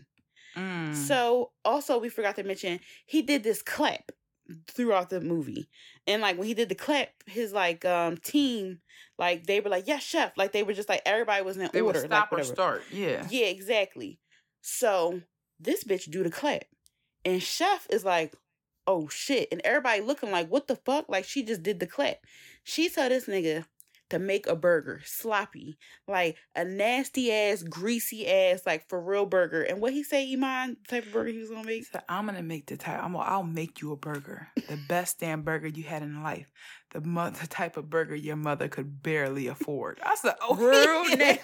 [0.57, 0.95] Mm.
[0.95, 4.11] So also we forgot to mention he did this clap
[4.71, 5.69] throughout the movie.
[6.07, 8.81] And like when he did the clap, his like um team,
[9.19, 10.33] like they were like, Yes, chef.
[10.37, 12.01] Like they were just like everybody was in they order.
[12.01, 12.83] would like, stop or start.
[12.91, 13.27] Yeah.
[13.31, 14.19] Yeah, exactly.
[14.63, 15.21] So
[15.61, 16.65] this bitch do the clap.
[17.25, 18.33] And Chef is like,
[18.89, 19.49] oh shit.
[19.53, 21.09] And everybody looking like, what the fuck?
[21.09, 22.17] Like she just did the clap.
[22.65, 23.67] She told this nigga
[24.11, 25.79] to make a burger, sloppy,
[26.09, 29.63] like a nasty ass, greasy ass, like for real burger.
[29.63, 31.85] And what he say, Iman, the type of burger he was gonna make?
[31.85, 33.05] said, I'm gonna make the type.
[33.05, 33.13] I'm.
[33.13, 36.51] Gonna, I'll make you a burger, the best damn burger you had in life,
[36.93, 40.01] the mo- the type of burger your mother could barely afford.
[40.03, 41.37] I said, Oh, Real yeah.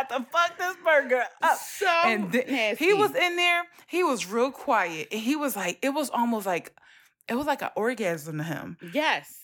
[0.00, 1.58] About to fuck this burger up.
[1.58, 2.84] So And th- nasty.
[2.84, 3.62] He was in there.
[3.86, 6.72] He was real quiet, and he was like, it was almost like,
[7.28, 8.76] it was like an orgasm to him.
[8.92, 9.36] yes.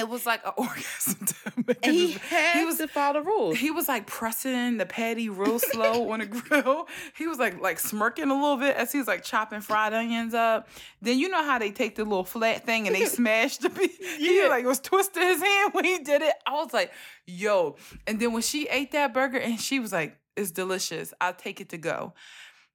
[0.00, 1.76] It was like an orgasm to.
[1.82, 3.58] And he had he was- to follow the rules.
[3.58, 6.88] he was like pressing the patty real slow on the grill.
[7.16, 10.34] He was like like smirking a little bit as he was like chopping fried onions
[10.34, 10.68] up.
[11.02, 13.96] Then you know how they take the little flat thing and they smash the piece.
[14.16, 14.48] He Yeah.
[14.48, 16.34] like it was twisting his hand when he did it.
[16.46, 16.92] I was like,
[17.26, 17.76] yo.
[18.06, 21.12] And then when she ate that burger and she was like, it's delicious.
[21.20, 22.14] I'll take it to go.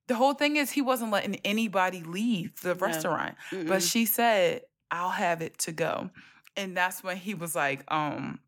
[0.07, 3.36] The whole thing is he wasn't letting anybody leave the restaurant.
[3.51, 3.67] Mm-mm.
[3.67, 4.61] But she said,
[4.91, 6.11] I'll have it to go.
[6.58, 8.39] And that's when he was like, um,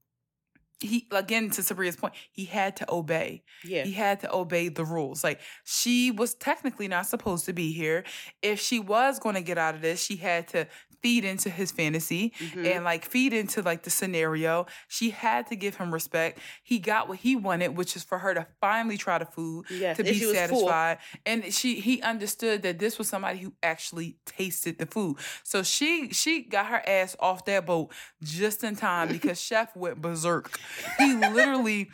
[0.79, 3.43] he again to Sabria's point, he had to obey.
[3.65, 3.83] yeah.
[3.83, 5.23] He had to obey the rules.
[5.23, 8.03] Like she was technically not supposed to be here.
[8.41, 10.67] If she was going to get out of this, she had to
[11.01, 12.65] feed into his fantasy Mhm.
[12.75, 14.65] and like feed into like the scenario.
[14.87, 16.39] She had to give him respect.
[16.63, 19.97] He got what he wanted, which is for her to finally try the food yes.
[19.97, 20.67] to be she was full.
[20.67, 20.97] satisfied.
[21.25, 25.17] And she he understood that this was somebody who actually tasted the food.
[25.43, 27.91] So she she got her ass off that boat
[28.23, 30.57] just in time because Chef went berserk.
[30.97, 31.89] He literally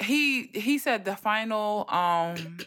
[0.00, 2.58] he he said the final um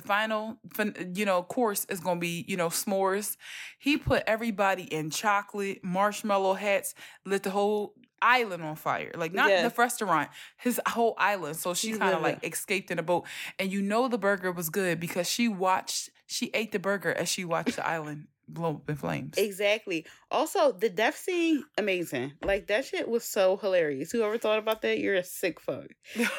[0.00, 3.36] the final fin- you know course is going to be you know s'mores.
[3.78, 6.94] He put everybody in chocolate marshmallow hats
[7.24, 9.10] lit the whole island on fire.
[9.14, 9.68] Like not Yeah.
[9.68, 10.28] the restaurant
[10.58, 11.56] his whole island.
[11.56, 13.24] So she kind of like escaped in a boat.
[13.58, 17.28] And you know the burger was good because she watched she ate the burger as
[17.28, 20.06] she watched the island blow up in flames Exactly.
[20.30, 22.32] Also, the death scene, amazing.
[22.44, 24.10] Like that shit was so hilarious.
[24.12, 25.86] Whoever thought about that, you're a sick fuck.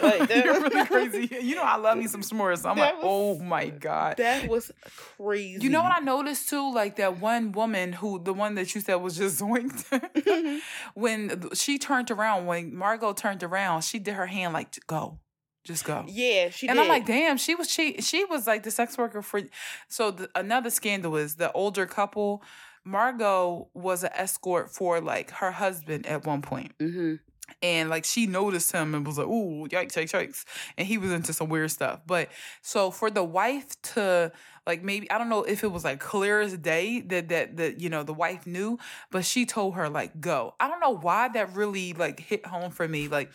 [0.01, 2.95] Like, that- you're really crazy you know i love me some s'mores so i'm like
[2.95, 4.71] was- oh my god That was
[5.17, 5.61] crazy.
[5.63, 6.73] You know what I noticed too?
[6.73, 9.85] Like that one woman who, the one that you said was just zoinked.
[9.91, 10.61] I?
[10.93, 15.19] when she turned around, when Margot turned around, she did her hand like, go,
[15.67, 16.05] just go.
[16.07, 16.81] yeah, she and did.
[16.81, 19.41] I'm like, damn, she was she she was like the sex worker for.
[19.89, 22.41] So the, another scandal is the older couple.
[22.83, 27.15] Margot was an escort for like her husband at one point hmm
[27.61, 30.45] and like she noticed him and was like, "Ooh, yikes, yikes, yikes!"
[30.77, 32.01] And he was into some weird stuff.
[32.05, 32.29] But
[32.61, 34.31] so for the wife to
[34.65, 37.79] like maybe I don't know if it was like clear as day that that that
[37.79, 38.77] you know the wife knew,
[39.11, 40.55] but she told her like go.
[40.59, 43.07] I don't know why that really like hit home for me.
[43.07, 43.31] Like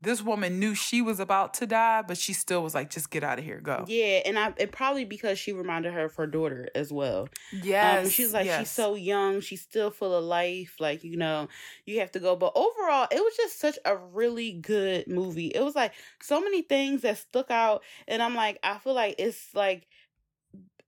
[0.00, 3.24] this woman knew she was about to die, but she still was like, "Just get
[3.24, 6.26] out of here, go." Yeah, and I it probably because she reminded her of her
[6.26, 7.28] daughter as well.
[7.50, 10.76] Yes, um, she's like she's so young, she's still full of life.
[10.78, 11.48] Like you know,
[11.86, 12.36] you have to go.
[12.36, 15.48] But overall, it was just such a really good movie.
[15.48, 19.16] It was like so many things that stuck out, and I'm like, I feel like
[19.18, 19.86] it's like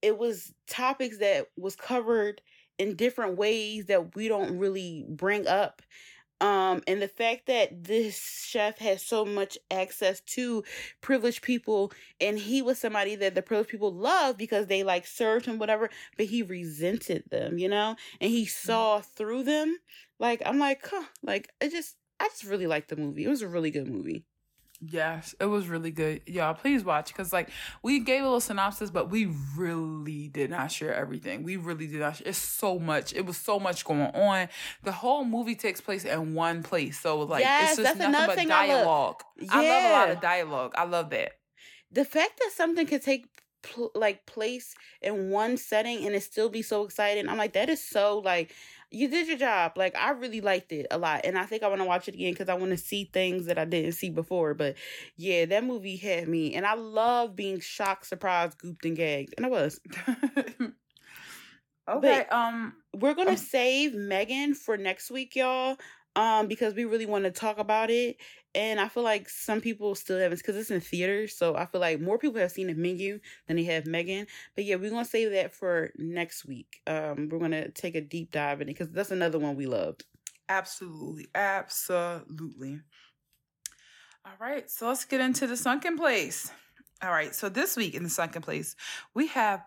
[0.02, 2.40] it was topics that was covered
[2.78, 5.82] in different ways that we don't really bring up
[6.40, 10.62] um and the fact that this chef has so much access to
[11.00, 15.46] privileged people and he was somebody that the privileged people loved because they like served
[15.46, 17.96] him whatever but he resented them you know?
[18.20, 19.78] And he saw through them
[20.18, 23.24] like i'm like huh like i just i just really liked the movie.
[23.24, 24.24] It was a really good movie
[24.80, 26.22] Yes, it was really good.
[26.26, 27.50] Y'all, please watch because like
[27.82, 29.26] we gave a little synopsis, but we
[29.56, 31.42] really did not share everything.
[31.42, 32.16] We really did not.
[32.16, 32.28] Share.
[32.28, 33.12] It's so much.
[33.12, 34.48] It was so much going on.
[34.84, 38.36] The whole movie takes place in one place, so like Yes, it's just nothing but
[38.36, 38.78] thing I love.
[38.84, 39.22] dialogue.
[39.50, 40.72] I love a lot of dialogue.
[40.76, 41.32] I love that.
[41.90, 43.26] the fact that something could take
[43.62, 47.68] pl- like place in one setting and it still be so exciting i'm like that
[47.68, 48.54] is so like
[48.90, 51.68] you did your job like i really liked it a lot and i think i
[51.68, 54.10] want to watch it again because i want to see things that i didn't see
[54.10, 54.74] before but
[55.16, 59.46] yeah that movie had me and i love being shocked surprised gooped and gagged and
[59.46, 59.80] i was
[61.88, 62.24] okay.
[62.26, 62.74] But, um.
[62.94, 65.76] we're gonna Um, save megan for next week y'all
[66.16, 68.16] um, because we really want to talk about it.
[68.58, 71.36] And I feel like some people still haven't, because it's in theaters.
[71.36, 74.26] So I feel like more people have seen the menu than they have Megan.
[74.56, 76.80] But yeah, we're going to save that for next week.
[76.84, 79.66] Um, we're going to take a deep dive in it because that's another one we
[79.66, 80.02] loved.
[80.48, 81.28] Absolutely.
[81.36, 82.80] Absolutely.
[84.26, 84.68] All right.
[84.68, 86.50] So let's get into the sunken place.
[87.00, 87.32] All right.
[87.32, 88.74] So this week in the sunken place,
[89.14, 89.64] we have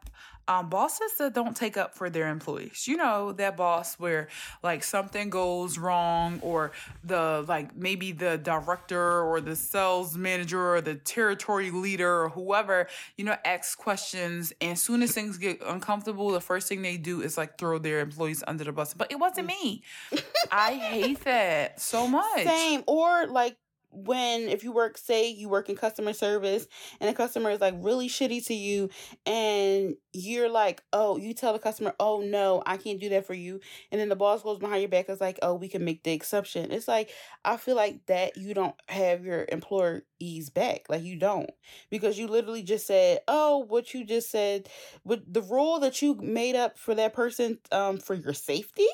[0.52, 2.88] um, bosses that don't take up for their employees.
[2.88, 4.28] You know, that boss where
[4.62, 6.74] like something goes wrong or
[7.04, 12.88] the like maybe the director or the sales manager or the territory leader or whoever,
[13.16, 16.98] you know, asks questions and as soon as things get uncomfortable, the first thing they
[16.98, 18.94] do is like throw their employees under the bus.
[18.94, 19.84] But it wasn't me.
[20.52, 22.44] I hate that so much.
[22.44, 22.84] Same.
[22.88, 23.56] Or like
[23.92, 26.68] when if you work say you work in customer service
[27.00, 28.90] and the customer is like really shitty to you
[29.26, 33.34] and you're like oh you tell the customer oh no i can't do that for
[33.34, 33.60] you
[33.92, 36.12] and then the boss goes behind your back is like oh we can make the
[36.12, 36.72] exception.
[36.72, 37.10] It's like
[37.44, 41.50] i feel like that you don't have your employees back like you don't
[41.90, 44.70] because you literally just said oh what you just said
[45.04, 48.88] with the rule that you made up for that person um for your safety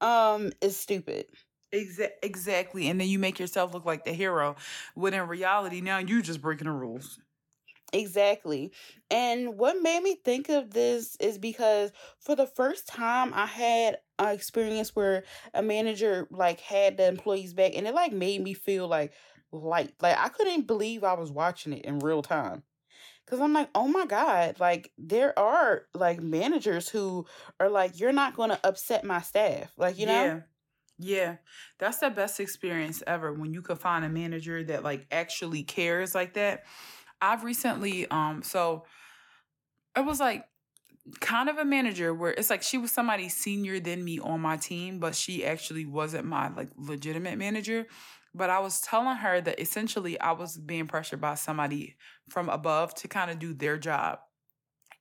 [0.00, 1.26] um is stupid
[1.72, 2.88] Exa- exactly.
[2.88, 4.56] And then you make yourself look like the hero.
[4.94, 7.18] When in reality, now you're just breaking the rules.
[7.94, 8.72] Exactly.
[9.10, 13.98] And what made me think of this is because for the first time I had
[14.18, 18.54] an experience where a manager like had the employees back and it like made me
[18.54, 19.12] feel like
[19.52, 19.92] light.
[20.00, 22.62] Like I couldn't believe I was watching it in real time.
[23.26, 27.26] Cause I'm like, oh my God, like there are like managers who
[27.60, 29.72] are like, you're not gonna upset my staff.
[29.78, 30.24] Like, you know?
[30.26, 30.40] Yeah.
[31.04, 31.36] Yeah,
[31.78, 36.14] that's the best experience ever when you could find a manager that like actually cares
[36.14, 36.64] like that.
[37.20, 38.84] I've recently um so
[39.96, 40.44] it was like
[41.20, 44.56] kind of a manager where it's like she was somebody senior than me on my
[44.56, 47.86] team, but she actually wasn't my like legitimate manager.
[48.34, 51.96] But I was telling her that essentially I was being pressured by somebody
[52.30, 54.20] from above to kind of do their job.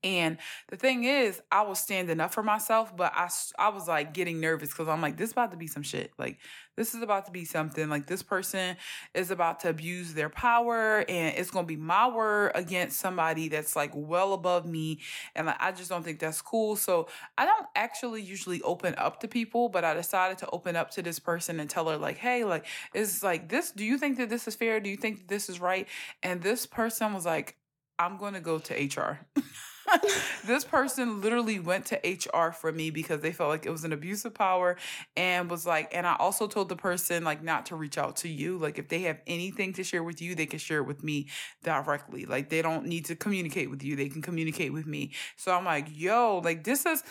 [0.03, 0.37] And
[0.69, 3.29] the thing is, I was standing up for myself, but I,
[3.59, 6.11] I was like getting nervous because I'm like, this about to be some shit.
[6.17, 6.39] Like,
[6.75, 7.87] this is about to be something.
[7.87, 8.77] Like, this person
[9.13, 13.47] is about to abuse their power, and it's going to be my word against somebody
[13.47, 15.01] that's like well above me.
[15.35, 16.75] And like, I just don't think that's cool.
[16.75, 20.89] So, I don't actually usually open up to people, but I decided to open up
[20.91, 24.17] to this person and tell her, like, hey, like, is like this, do you think
[24.17, 24.79] that this is fair?
[24.79, 25.87] Do you think this is right?
[26.23, 27.57] And this person was like,
[27.99, 29.19] I'm going to go to HR.
[30.45, 33.93] this person literally went to HR for me because they felt like it was an
[33.93, 34.77] abuse of power
[35.15, 38.29] and was like, and I also told the person like not to reach out to
[38.29, 38.57] you.
[38.57, 41.27] Like if they have anything to share with you, they can share it with me
[41.63, 42.25] directly.
[42.25, 43.95] Like they don't need to communicate with you.
[43.95, 45.11] They can communicate with me.
[45.35, 47.03] So I'm like, yo, like this is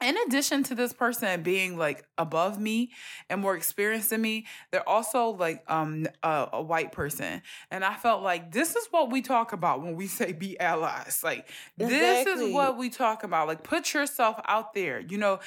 [0.00, 2.90] in addition to this person being like above me
[3.28, 7.42] and more experienced than me they're also like um a, a, white person.
[7.70, 11.20] And i felt like this is what we talk about when we say be allies.
[11.24, 11.98] Like exactly.
[11.98, 13.48] this is what we talk about.
[13.48, 15.00] Like put yourself out there.
[15.00, 15.40] You know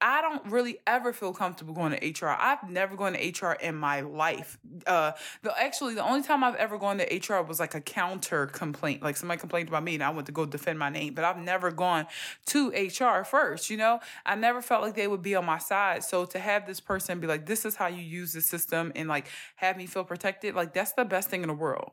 [0.00, 3.74] i don't really ever feel comfortable going to hr i've never gone to hr in
[3.74, 4.58] my life.
[4.86, 5.12] Uh
[5.42, 9.02] the actually the only time i've ever gone to hr was like a counter complaint.
[9.02, 11.38] Like somebody complained about me and i went to go defend my name but i've
[11.38, 12.06] never gone
[12.46, 16.04] to hr first you know, I never felt like they would be on my side.
[16.04, 19.08] So to have this person be like, this is how you use the system and
[19.08, 21.92] like have me feel protected, like that's the best thing in the world.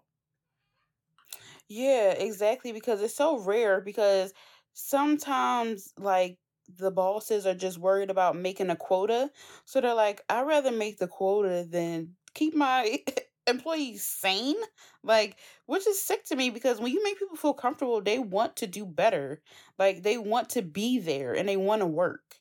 [1.68, 2.72] Yeah, exactly.
[2.72, 4.34] Because it's so rare because
[4.74, 9.32] sometimes like the bosses are just worried about making a quota.
[9.66, 13.04] So they're like, I'd rather make the quota than keep my
[13.50, 14.56] employees sane?
[15.04, 18.56] Like which is sick to me because when you make people feel comfortable they want
[18.58, 19.42] to do better.
[19.78, 22.36] Like they want to be there and they want to work.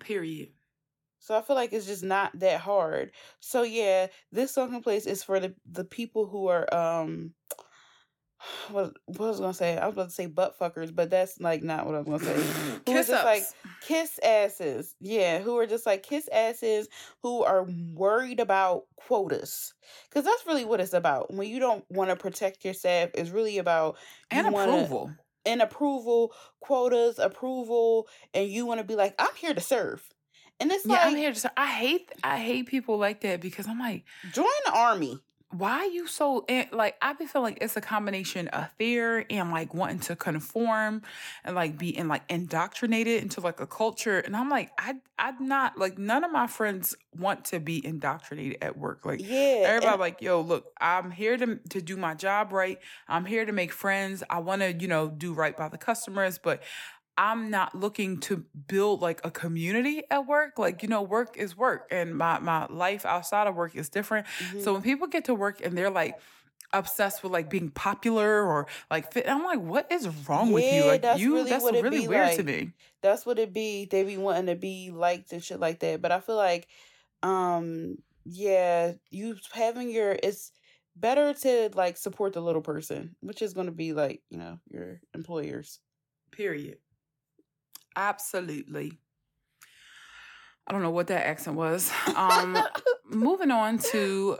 [0.00, 0.48] Period.
[1.20, 3.12] So i feel like it's just not that hard.
[3.40, 7.34] So yeah this sunken place is for the the people who are um
[8.70, 9.78] what, what was I gonna say?
[9.78, 12.18] I was about to say butt fuckers, but that's like not what I was gonna
[12.18, 12.34] say.
[12.86, 13.42] who kiss just like
[13.82, 15.40] kiss asses, yeah.
[15.40, 16.88] Who are just like kiss asses
[17.22, 19.74] who are worried about quotas,
[20.08, 21.32] because that's really what it's about.
[21.32, 23.96] When you don't want to protect yourself, it's really about
[24.30, 25.04] and approval.
[25.04, 30.02] Wanna, and approval, quotas, approval, and you want to be like, I'm here to serve.
[30.60, 31.52] And it's yeah, like I'm here to serve.
[31.56, 35.20] I hate I hate people like that because I'm like, join the army
[35.56, 39.24] why are you so eh, like I be feeling like it's a combination of fear
[39.30, 41.02] and like wanting to conform
[41.44, 44.18] and like being like indoctrinated into like a culture.
[44.18, 48.58] And I'm like I I'm not like none of my friends want to be indoctrinated
[48.62, 49.06] at work.
[49.06, 52.78] Like yeah everybody and- like yo look I'm here to to do my job right.
[53.06, 54.24] I'm here to make friends.
[54.28, 56.38] I want to you know do right by the customers.
[56.38, 56.62] But
[57.16, 60.58] I'm not looking to build like a community at work.
[60.58, 64.26] Like, you know, work is work and my, my life outside of work is different.
[64.38, 64.62] Mhm.
[64.64, 66.18] So when people get to work and they're like
[66.72, 70.84] obsessed with like being popular or like fit, I'm like, what is wrong with you?
[70.86, 72.72] Like that's you really that's what really weird to me.
[73.00, 73.84] that's what it be.
[73.84, 76.02] They be wanting to be liked and shit like that.
[76.02, 76.66] But I feel like,
[77.22, 80.50] um, yeah, you having your it's
[80.96, 84.58] better to like support the little person, which is going to be like you know
[84.68, 85.78] your employers.
[86.32, 86.78] Period.
[87.96, 88.98] Absolutely.
[90.66, 91.92] I don't know what that accent was.
[92.16, 92.58] Um
[93.08, 94.38] moving on to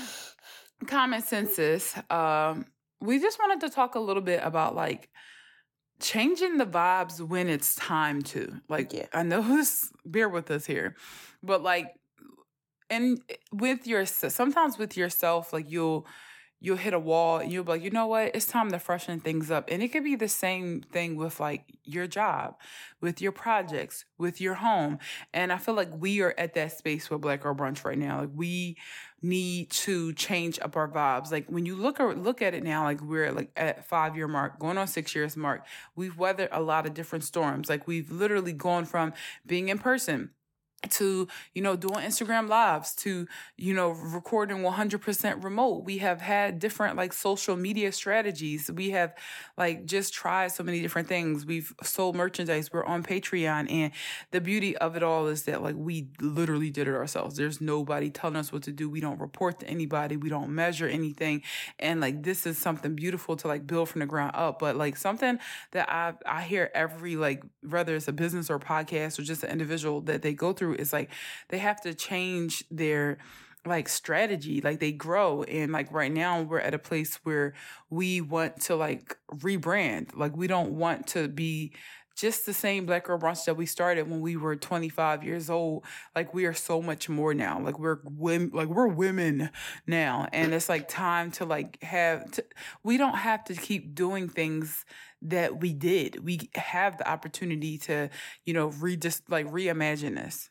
[0.86, 1.94] common census.
[2.10, 2.66] Um
[3.00, 5.08] we just wanted to talk a little bit about like
[6.00, 8.60] changing the vibes when it's time to.
[8.68, 9.06] Like Yeah.
[9.12, 10.96] I know this bear with us here.
[11.42, 11.94] But like
[12.90, 13.20] and
[13.52, 16.06] with your sometimes with yourself like you'll
[16.60, 18.34] you'll hit a wall and you'll be like, you know what?
[18.34, 19.68] It's time to freshen things up.
[19.70, 22.56] And it could be the same thing with like your job,
[23.00, 24.98] with your projects, with your home.
[25.32, 28.20] And I feel like we are at that space with Black Girl Brunch right now.
[28.20, 28.76] Like we
[29.22, 31.30] need to change up our vibes.
[31.30, 34.28] Like when you look or look at it now, like we're like at five year
[34.28, 35.64] mark, going on six years mark.
[35.94, 37.68] We've weathered a lot of different storms.
[37.68, 39.12] Like we've literally gone from
[39.46, 40.30] being in person
[40.90, 43.26] to you know doing instagram lives to
[43.56, 45.84] you know recording 100% remote.
[45.84, 48.70] We have had different like social media strategies.
[48.70, 49.14] We have
[49.56, 51.46] like just tried so many different things.
[51.46, 52.72] We've sold merchandise.
[52.72, 53.70] We're on patreon.
[53.70, 53.92] And
[54.30, 57.36] the beauty of it all is that like we literally did it ourselves.
[57.36, 58.88] There's nobody telling us what to do.
[58.88, 60.16] We don't report to anybody.
[60.16, 61.42] We don't measure anything.
[61.78, 64.58] And like this is something beautiful to like build from the ground up.
[64.58, 65.38] But like something
[65.72, 69.50] that i i hear every like whether it's a business or podcast or just an
[69.50, 71.10] individual that they go through is like
[71.48, 73.18] they have to change their
[73.66, 77.54] like strategy like they grow and like right now we're at a place where
[77.90, 81.72] we want to like rebrand like we don't want to be
[82.16, 85.84] just the same black girl brunch that we started when we were 25 years old
[86.16, 89.50] like we are so much more now like we're women like we're women
[89.86, 92.44] now and it's like time to like have to,
[92.82, 94.84] we don't have to keep doing things
[95.22, 98.08] that we did we have the opportunity to
[98.44, 100.50] you know re just like reimagine this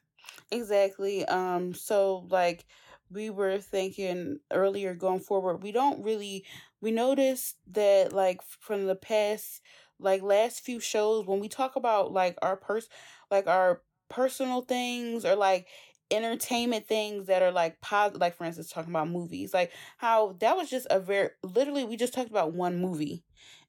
[0.52, 1.26] Exactly.
[1.26, 2.66] Um, so like
[3.12, 6.46] we were thinking earlier going forward, we don't really
[6.82, 9.62] we noticed that like from the past
[10.00, 12.88] like last few shows when we talk about like our pers
[13.32, 15.68] like our personal things or like
[16.12, 20.56] entertainment things that are like positive like for instance talking about movies like how that
[20.56, 23.24] was just a very literally we just talked about one movie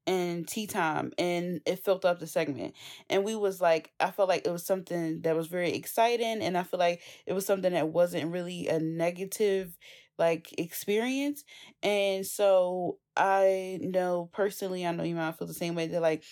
[0.08, 2.74] and tea time and it filled up the segment.
[3.10, 6.58] And we was like i felt like it was something that was very exciting and
[6.58, 9.76] i feel like it was something that wasn't really a negative
[10.18, 11.44] like experience.
[11.82, 16.24] And so i know personally i know you might feel the same way that like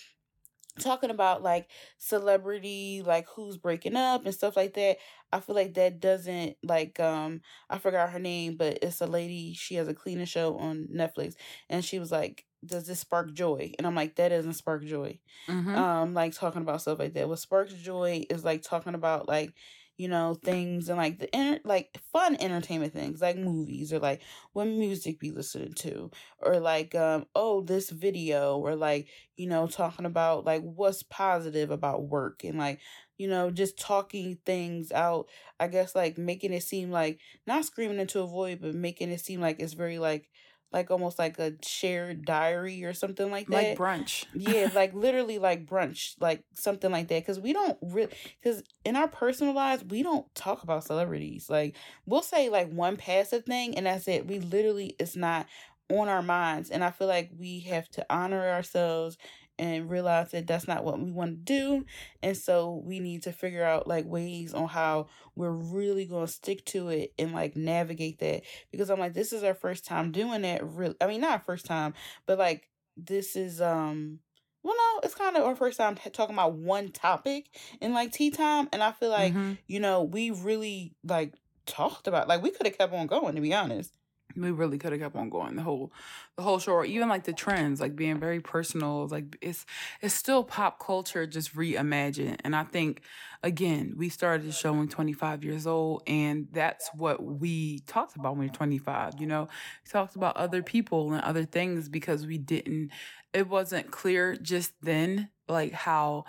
[0.79, 4.97] talking about like celebrity like who's breaking up and stuff like that
[5.33, 9.53] i feel like that doesn't like um i forgot her name but it's a lady
[9.55, 11.35] she has a cleaning show on netflix
[11.69, 13.73] and she was like does this spark joy?
[13.77, 15.19] And i'm like that doesn't spark joy.
[15.47, 15.75] Mm-hmm.
[15.75, 17.29] um like talking about stuff like that.
[17.29, 19.53] What sparks joy is like talking about like
[19.97, 24.21] you know things and like the inter- like fun entertainment things like movies or like
[24.53, 29.65] what music we listening to or like um oh this video or like you know
[29.65, 32.79] talking about like what's positive about work and like
[33.17, 35.27] you know just talking things out.
[35.59, 39.21] I guess like making it seem like not screaming into a void but making it
[39.21, 40.29] seem like it's very like
[40.71, 45.39] like almost like a shared diary or something like that like brunch yeah, like literally
[45.39, 47.21] like brunch, like something like that.
[47.21, 48.11] Because we don't really,
[48.41, 51.49] because in our personal lives, we don't talk about celebrities.
[51.49, 54.27] Like we'll say like one passive thing, and that's it.
[54.27, 55.47] We literally, it's not
[55.89, 56.69] on our minds.
[56.69, 59.17] And I feel like we have to honor ourselves
[59.59, 61.85] and realize that that's not what we want to do.
[62.21, 66.31] And so we need to figure out like ways on how we're really going to
[66.31, 68.43] stick to it and like navigate that.
[68.71, 70.63] Because I'm like, this is our first time doing that.
[70.65, 71.93] Really, I mean, not first time,
[72.25, 74.19] but like this is um
[74.63, 77.45] well no it's kind of our first time talking about one topic
[77.79, 79.57] in like tea time and i feel like Mhm.
[79.67, 81.35] you know we really like
[81.67, 83.93] talked about like we could have kept on going to be honest
[84.35, 85.91] we really could have kept on going the whole
[86.35, 89.65] the whole show or even like the trends like being very personal like it's
[90.01, 92.39] it's still pop culture just reimagined.
[92.43, 93.01] And i think
[93.43, 98.35] again we started the show when 25 years old and that's what we talked about
[98.35, 99.47] when were 25 you know?
[99.85, 102.91] We talked about other people and other things because we didn't
[103.33, 106.25] it wasn't clear just then like how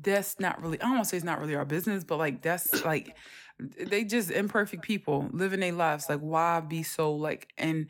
[0.00, 2.42] that's not really i don't want to say it's not really our business but like
[2.42, 3.16] that's like
[3.58, 7.86] they just imperfect people living their lives like why be so like and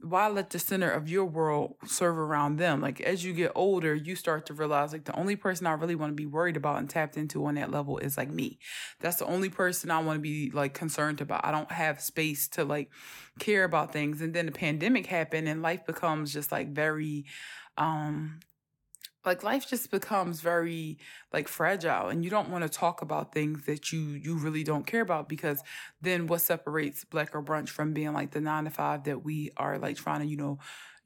[0.00, 2.80] why let the center of your world serve around them?
[2.80, 5.96] Like as you get older, you start to realize like the only person I really
[5.96, 8.60] want to be worried about and tapped into on that level is like me.
[9.00, 11.44] That's the only person I want to be like concerned about.
[11.44, 12.90] I don't have space to like
[13.40, 14.20] care about things.
[14.20, 17.24] And then the pandemic happened and life becomes just like very
[17.76, 18.38] um
[19.28, 20.98] like life just becomes very
[21.32, 24.86] like fragile and you don't want to talk about things that you you really don't
[24.86, 25.62] care about because
[26.00, 29.50] then what separates Black Girl Brunch from being like the nine to five that we
[29.56, 30.58] are like trying to you know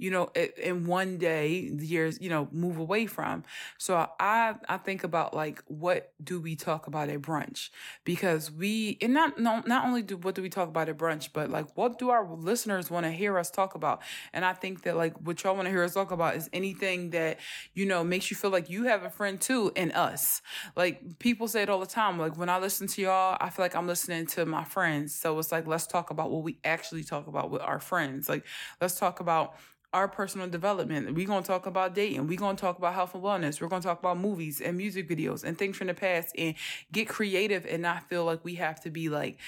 [0.03, 0.29] you know,
[0.61, 3.45] in one day, years, you know, move away from.
[3.79, 7.70] So I, I think about like, what do we talk about at brunch?
[8.03, 11.29] Because we, and not, no, not only do, what do we talk about at brunch,
[11.33, 14.03] but like, what do our listeners want to hear us talk about?
[14.33, 17.11] And I think that like, what y'all want to hear us talk about is anything
[17.11, 17.39] that,
[17.73, 20.43] you know, makes you feel like you have a friend too in us.
[20.74, 22.19] Like people say it all the time.
[22.19, 25.15] Like when I listen to y'all, I feel like I'm listening to my friends.
[25.15, 28.29] So it's like, let's talk about what we actually talk about with our friends.
[28.29, 28.45] Like,
[28.81, 29.55] let's talk about
[29.93, 31.14] our personal development.
[31.14, 32.27] We're going to talk about dating.
[32.27, 33.60] We're going to talk about health and wellness.
[33.60, 36.55] We're going to talk about movies and music videos and things from the past and
[36.90, 39.39] get creative and not feel like we have to be like,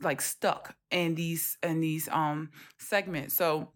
[0.00, 3.34] like stuck in these, in these, um, segments.
[3.34, 3.68] So,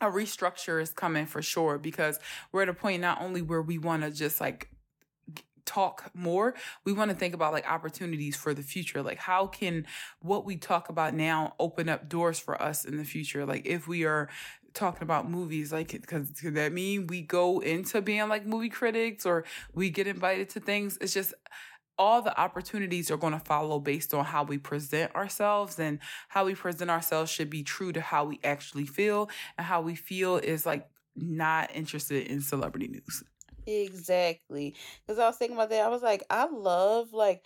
[0.00, 2.18] a restructure is coming for sure because
[2.50, 4.68] we're at a point not only where we want to just like
[5.64, 6.54] talk more
[6.84, 9.86] we want to think about like opportunities for the future like how can
[10.20, 13.86] what we talk about now open up doors for us in the future like if
[13.86, 14.28] we are
[14.74, 19.26] talking about movies like because could that mean we go into being like movie critics
[19.26, 19.44] or
[19.74, 20.98] we get invited to things.
[21.00, 21.34] It's just
[21.98, 26.44] all the opportunities are going to follow based on how we present ourselves and how
[26.44, 29.28] we present ourselves should be true to how we actually feel
[29.58, 33.22] and how we feel is like not interested in celebrity news.
[33.66, 34.74] Exactly.
[35.06, 37.42] Because i was thinking about that i was like i love like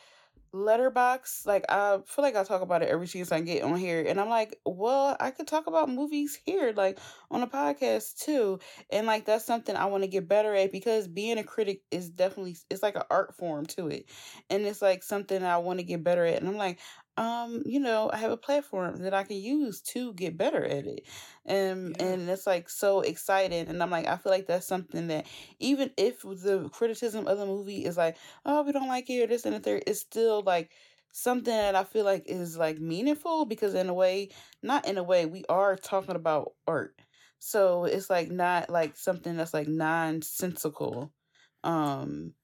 [0.54, 4.04] Letterboxd like i feel like i talk about it every chance i get on here
[4.06, 6.98] and i'm like well i could talk about movies here like
[7.30, 8.58] on a podcast too
[8.90, 12.08] and like that's something i want to get better at because being a critic is
[12.08, 14.06] definitely it's like an art form to it
[14.48, 16.78] and it's like something i want to get better at and i'm like
[17.16, 20.86] um, you know, I have a platform that I can use to get better at
[20.86, 21.06] it.
[21.46, 22.06] And yeah.
[22.06, 25.26] and it's like so exciting and I'm like I feel like that's something that
[25.58, 29.26] even if the criticism of the movie is like, oh, we don't like it or
[29.28, 30.72] this and the third, it's still like
[31.12, 34.30] something that I feel like is like meaningful because in a way,
[34.62, 37.00] not in a way, we are talking about art.
[37.38, 41.12] So it's like not like something that's like nonsensical.
[41.64, 42.34] Um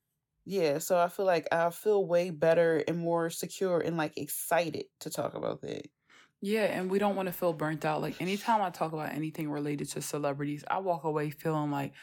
[0.44, 4.86] yeah, so I feel like I feel way better and more secure and like excited
[5.00, 5.86] to talk about that.
[6.40, 8.00] Yeah, and we don't want to feel burnt out.
[8.00, 11.94] Like anytime I talk about anything related to celebrities, I walk away feeling like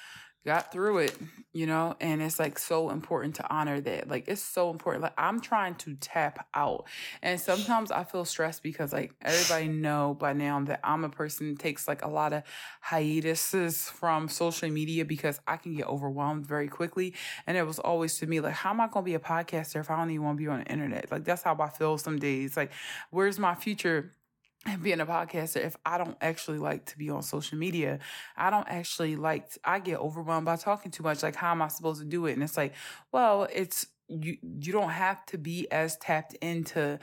[0.45, 1.17] got through it,
[1.51, 4.07] you know, and it's like so important to honor that.
[4.07, 5.03] Like it's so important.
[5.03, 6.85] Like I'm trying to tap out.
[7.21, 11.57] And sometimes I feel stressed because like everybody know by now that I'm a person
[11.57, 12.43] takes like a lot of
[12.81, 17.15] hiatuses from social media because I can get overwhelmed very quickly.
[17.45, 19.91] And it was always to me like, how am I gonna be a podcaster if
[19.91, 21.11] I don't even want to be on the internet?
[21.11, 22.55] Like that's how I feel some days.
[22.55, 22.71] Like,
[23.11, 24.13] where's my future?
[24.65, 27.99] And being a podcaster if I don't actually like to be on social media.
[28.35, 31.23] I don't actually like, to, I get overwhelmed by talking too much.
[31.23, 32.33] Like, how am I supposed to do it?
[32.33, 32.73] And it's like,
[33.11, 36.99] well, it's, you, you don't have to be as tapped into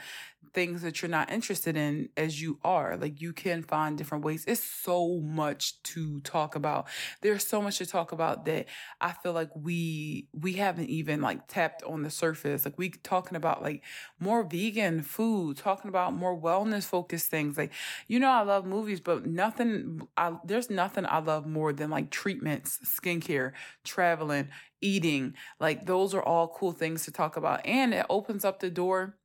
[0.57, 2.97] things that you're not interested in as you are.
[2.97, 4.43] Like you can find different ways.
[4.47, 6.87] It's so much to talk about.
[7.21, 8.65] There's so much to talk about that
[8.99, 12.65] I feel like we we haven't even like tapped on the surface.
[12.65, 13.83] Like we talking about like
[14.19, 17.55] more vegan food, talking about more wellness focused things.
[17.55, 17.71] Like
[18.07, 22.09] you know I love movies, but nothing I there's nothing I love more than like
[22.09, 23.51] treatments, skincare,
[23.83, 24.49] traveling,
[24.81, 25.35] eating.
[25.59, 29.17] Like those are all cool things to talk about and it opens up the door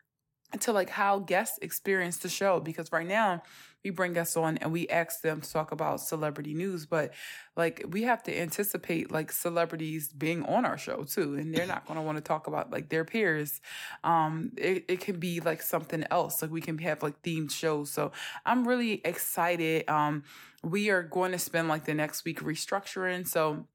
[0.60, 3.42] to like how guests experience the show because right now
[3.84, 7.12] we bring guests on and we ask them to talk about celebrity news but
[7.56, 11.86] like we have to anticipate like celebrities being on our show too and they're not
[11.86, 13.60] going to want to talk about like their peers.
[14.04, 16.42] Um it, it can be like something else.
[16.42, 17.90] Like we can have like themed shows.
[17.90, 18.12] So
[18.46, 19.88] i'm really excited.
[19.88, 20.22] Um
[20.62, 23.26] we are going to spend like the next week restructuring.
[23.26, 23.66] So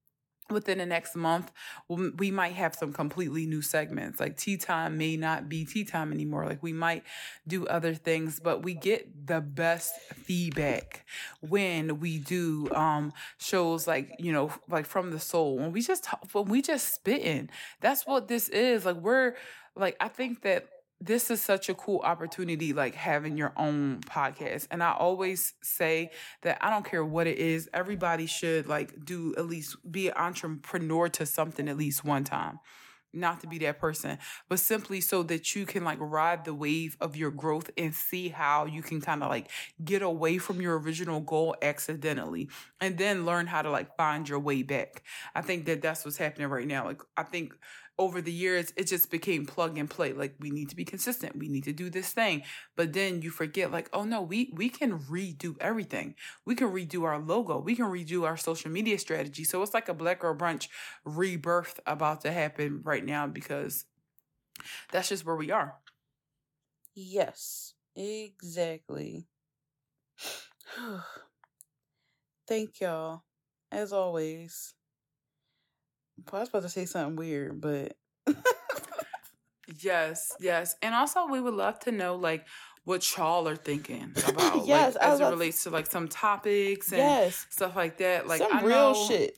[0.52, 1.52] within the next month
[1.90, 4.20] we might have some completely new segments.
[4.20, 6.46] Like tea time may not be tea time anymore.
[6.46, 7.04] Like we might
[7.48, 11.06] do other things but we get the best feedback
[11.42, 15.58] when we do um shows like you know like from the soul.
[15.58, 17.50] When we just talk, when we just spitting
[17.82, 18.86] that's what this is.
[18.86, 19.36] Like we're
[19.76, 20.68] like i think that
[21.00, 24.68] this is such a cool opportunity, like having your own podcast.
[24.72, 26.10] And I always say
[26.42, 30.16] that I don't care what it is, everybody should like do at least be an
[30.18, 32.60] entrepreneur to something at least one time.
[33.14, 34.18] not to be that person,
[34.50, 38.30] but simply so that you can like ride the wave of your growth and see
[38.30, 39.50] how you can kind of like
[39.84, 42.50] get away from your original goal accidentally
[42.82, 45.04] and then learn how to like find your way back.
[45.34, 46.86] I think that that's what's happening right now.
[46.86, 47.54] Like, I think
[48.00, 50.14] over the years, it just became plug and play.
[50.14, 51.36] Like we need to be consistent.
[51.36, 52.44] We need to do this thing.
[52.76, 56.16] But then you forget, like, oh no, we we can redo everything.
[56.46, 57.60] We can redo our logo.
[57.60, 59.44] We can redo our social media strategy.
[59.44, 60.68] So it's like a Black Girl Brunch
[61.06, 63.86] rebirth about to happen right now because
[64.92, 65.76] that's just where we are.
[66.96, 69.28] Yes, exactly.
[72.48, 73.24] Thank y'all,
[73.72, 74.74] as always.
[76.32, 77.96] I was supposed to say something weird, but
[79.82, 82.46] yes, yes, and also we would love to know like
[82.88, 87.00] what y'all are thinking about, yes, like, as it relates to like some topics and
[87.00, 87.46] yes.
[87.50, 88.28] stuff like that.
[88.28, 89.38] Like some I real know, shit.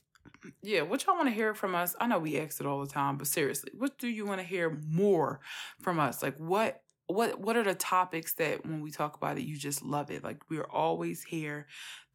[0.62, 1.96] Yeah, what y'all want to hear from us?
[2.00, 4.46] I know we ask it all the time, but seriously, what do you want to
[4.46, 5.40] hear more
[5.82, 6.22] from us?
[6.22, 9.82] Like what what what are the topics that when we talk about it you just
[9.82, 10.24] love it?
[10.24, 11.66] Like we're always here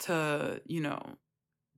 [0.01, 1.01] to, you know,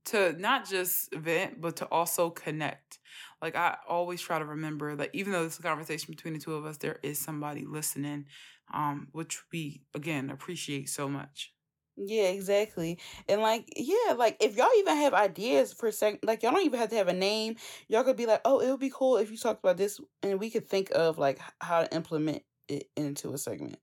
[0.07, 2.99] to not just vent, but to also connect.
[3.41, 6.65] Like I always try to remember that even though a conversation between the two of
[6.65, 8.25] us, there is somebody listening,
[8.73, 11.53] um, which we again appreciate so much.
[11.99, 12.99] Yeah, exactly.
[13.27, 16.79] And like, yeah, like if y'all even have ideas for sec, like y'all don't even
[16.79, 17.55] have to have a name.
[17.87, 20.39] Y'all could be like, oh, it would be cool if you talked about this, and
[20.39, 23.77] we could think of like how to implement it into a segment.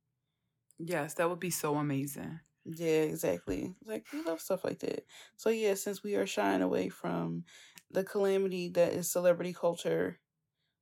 [0.78, 2.40] Yes, that would be so amazing.
[2.64, 3.74] Yeah, exactly.
[3.84, 5.04] Like we love stuff like that.
[5.36, 7.44] So yeah, since we are shying away from
[7.90, 10.18] the calamity that is celebrity culture,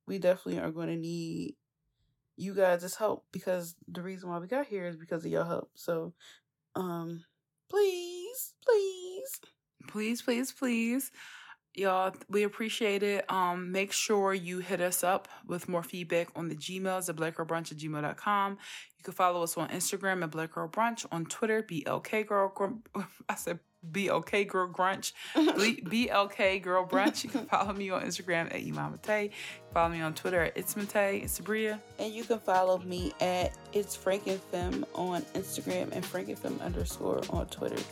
[0.06, 1.56] we definitely are going to need
[2.36, 5.70] you guys' help because the reason why we got here is because of your help.
[5.74, 6.14] So,
[6.76, 7.24] um,
[7.70, 9.40] please, please,
[9.88, 11.10] please, please, please
[11.74, 13.30] y'all we appreciate it.
[13.30, 17.72] Um make sure you hit us up with more feedback on the gmails at blackgirlbrunch
[17.72, 18.58] at gmail.com
[18.98, 22.80] you can follow us on instagram at blackgirlbrunch on twitter blk girl
[23.28, 23.58] i said
[23.90, 27.24] blk girl brunch blk girl brunch.
[27.24, 29.32] You can follow me on instagram at imamate.
[29.74, 31.80] Follow me on twitter at it's mate it's sabria.
[31.98, 37.82] And you can follow me at it's frankenfem on instagram and frankenfem underscore on twitter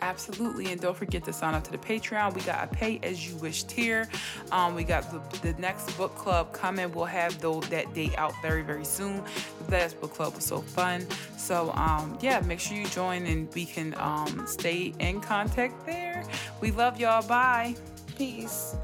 [0.00, 0.72] Absolutely.
[0.72, 2.34] And don't forget to sign up to the Patreon.
[2.34, 4.08] We got a pay as you wish tier.
[4.52, 6.92] Um, we got the, the next book club coming.
[6.92, 9.22] We'll have though that date out very, very soon.
[9.66, 11.06] The last book club was so fun.
[11.36, 16.24] So um, yeah, make sure you join and we can um, stay in contact there.
[16.60, 17.26] We love y'all.
[17.26, 17.76] Bye.
[18.16, 18.76] Peace.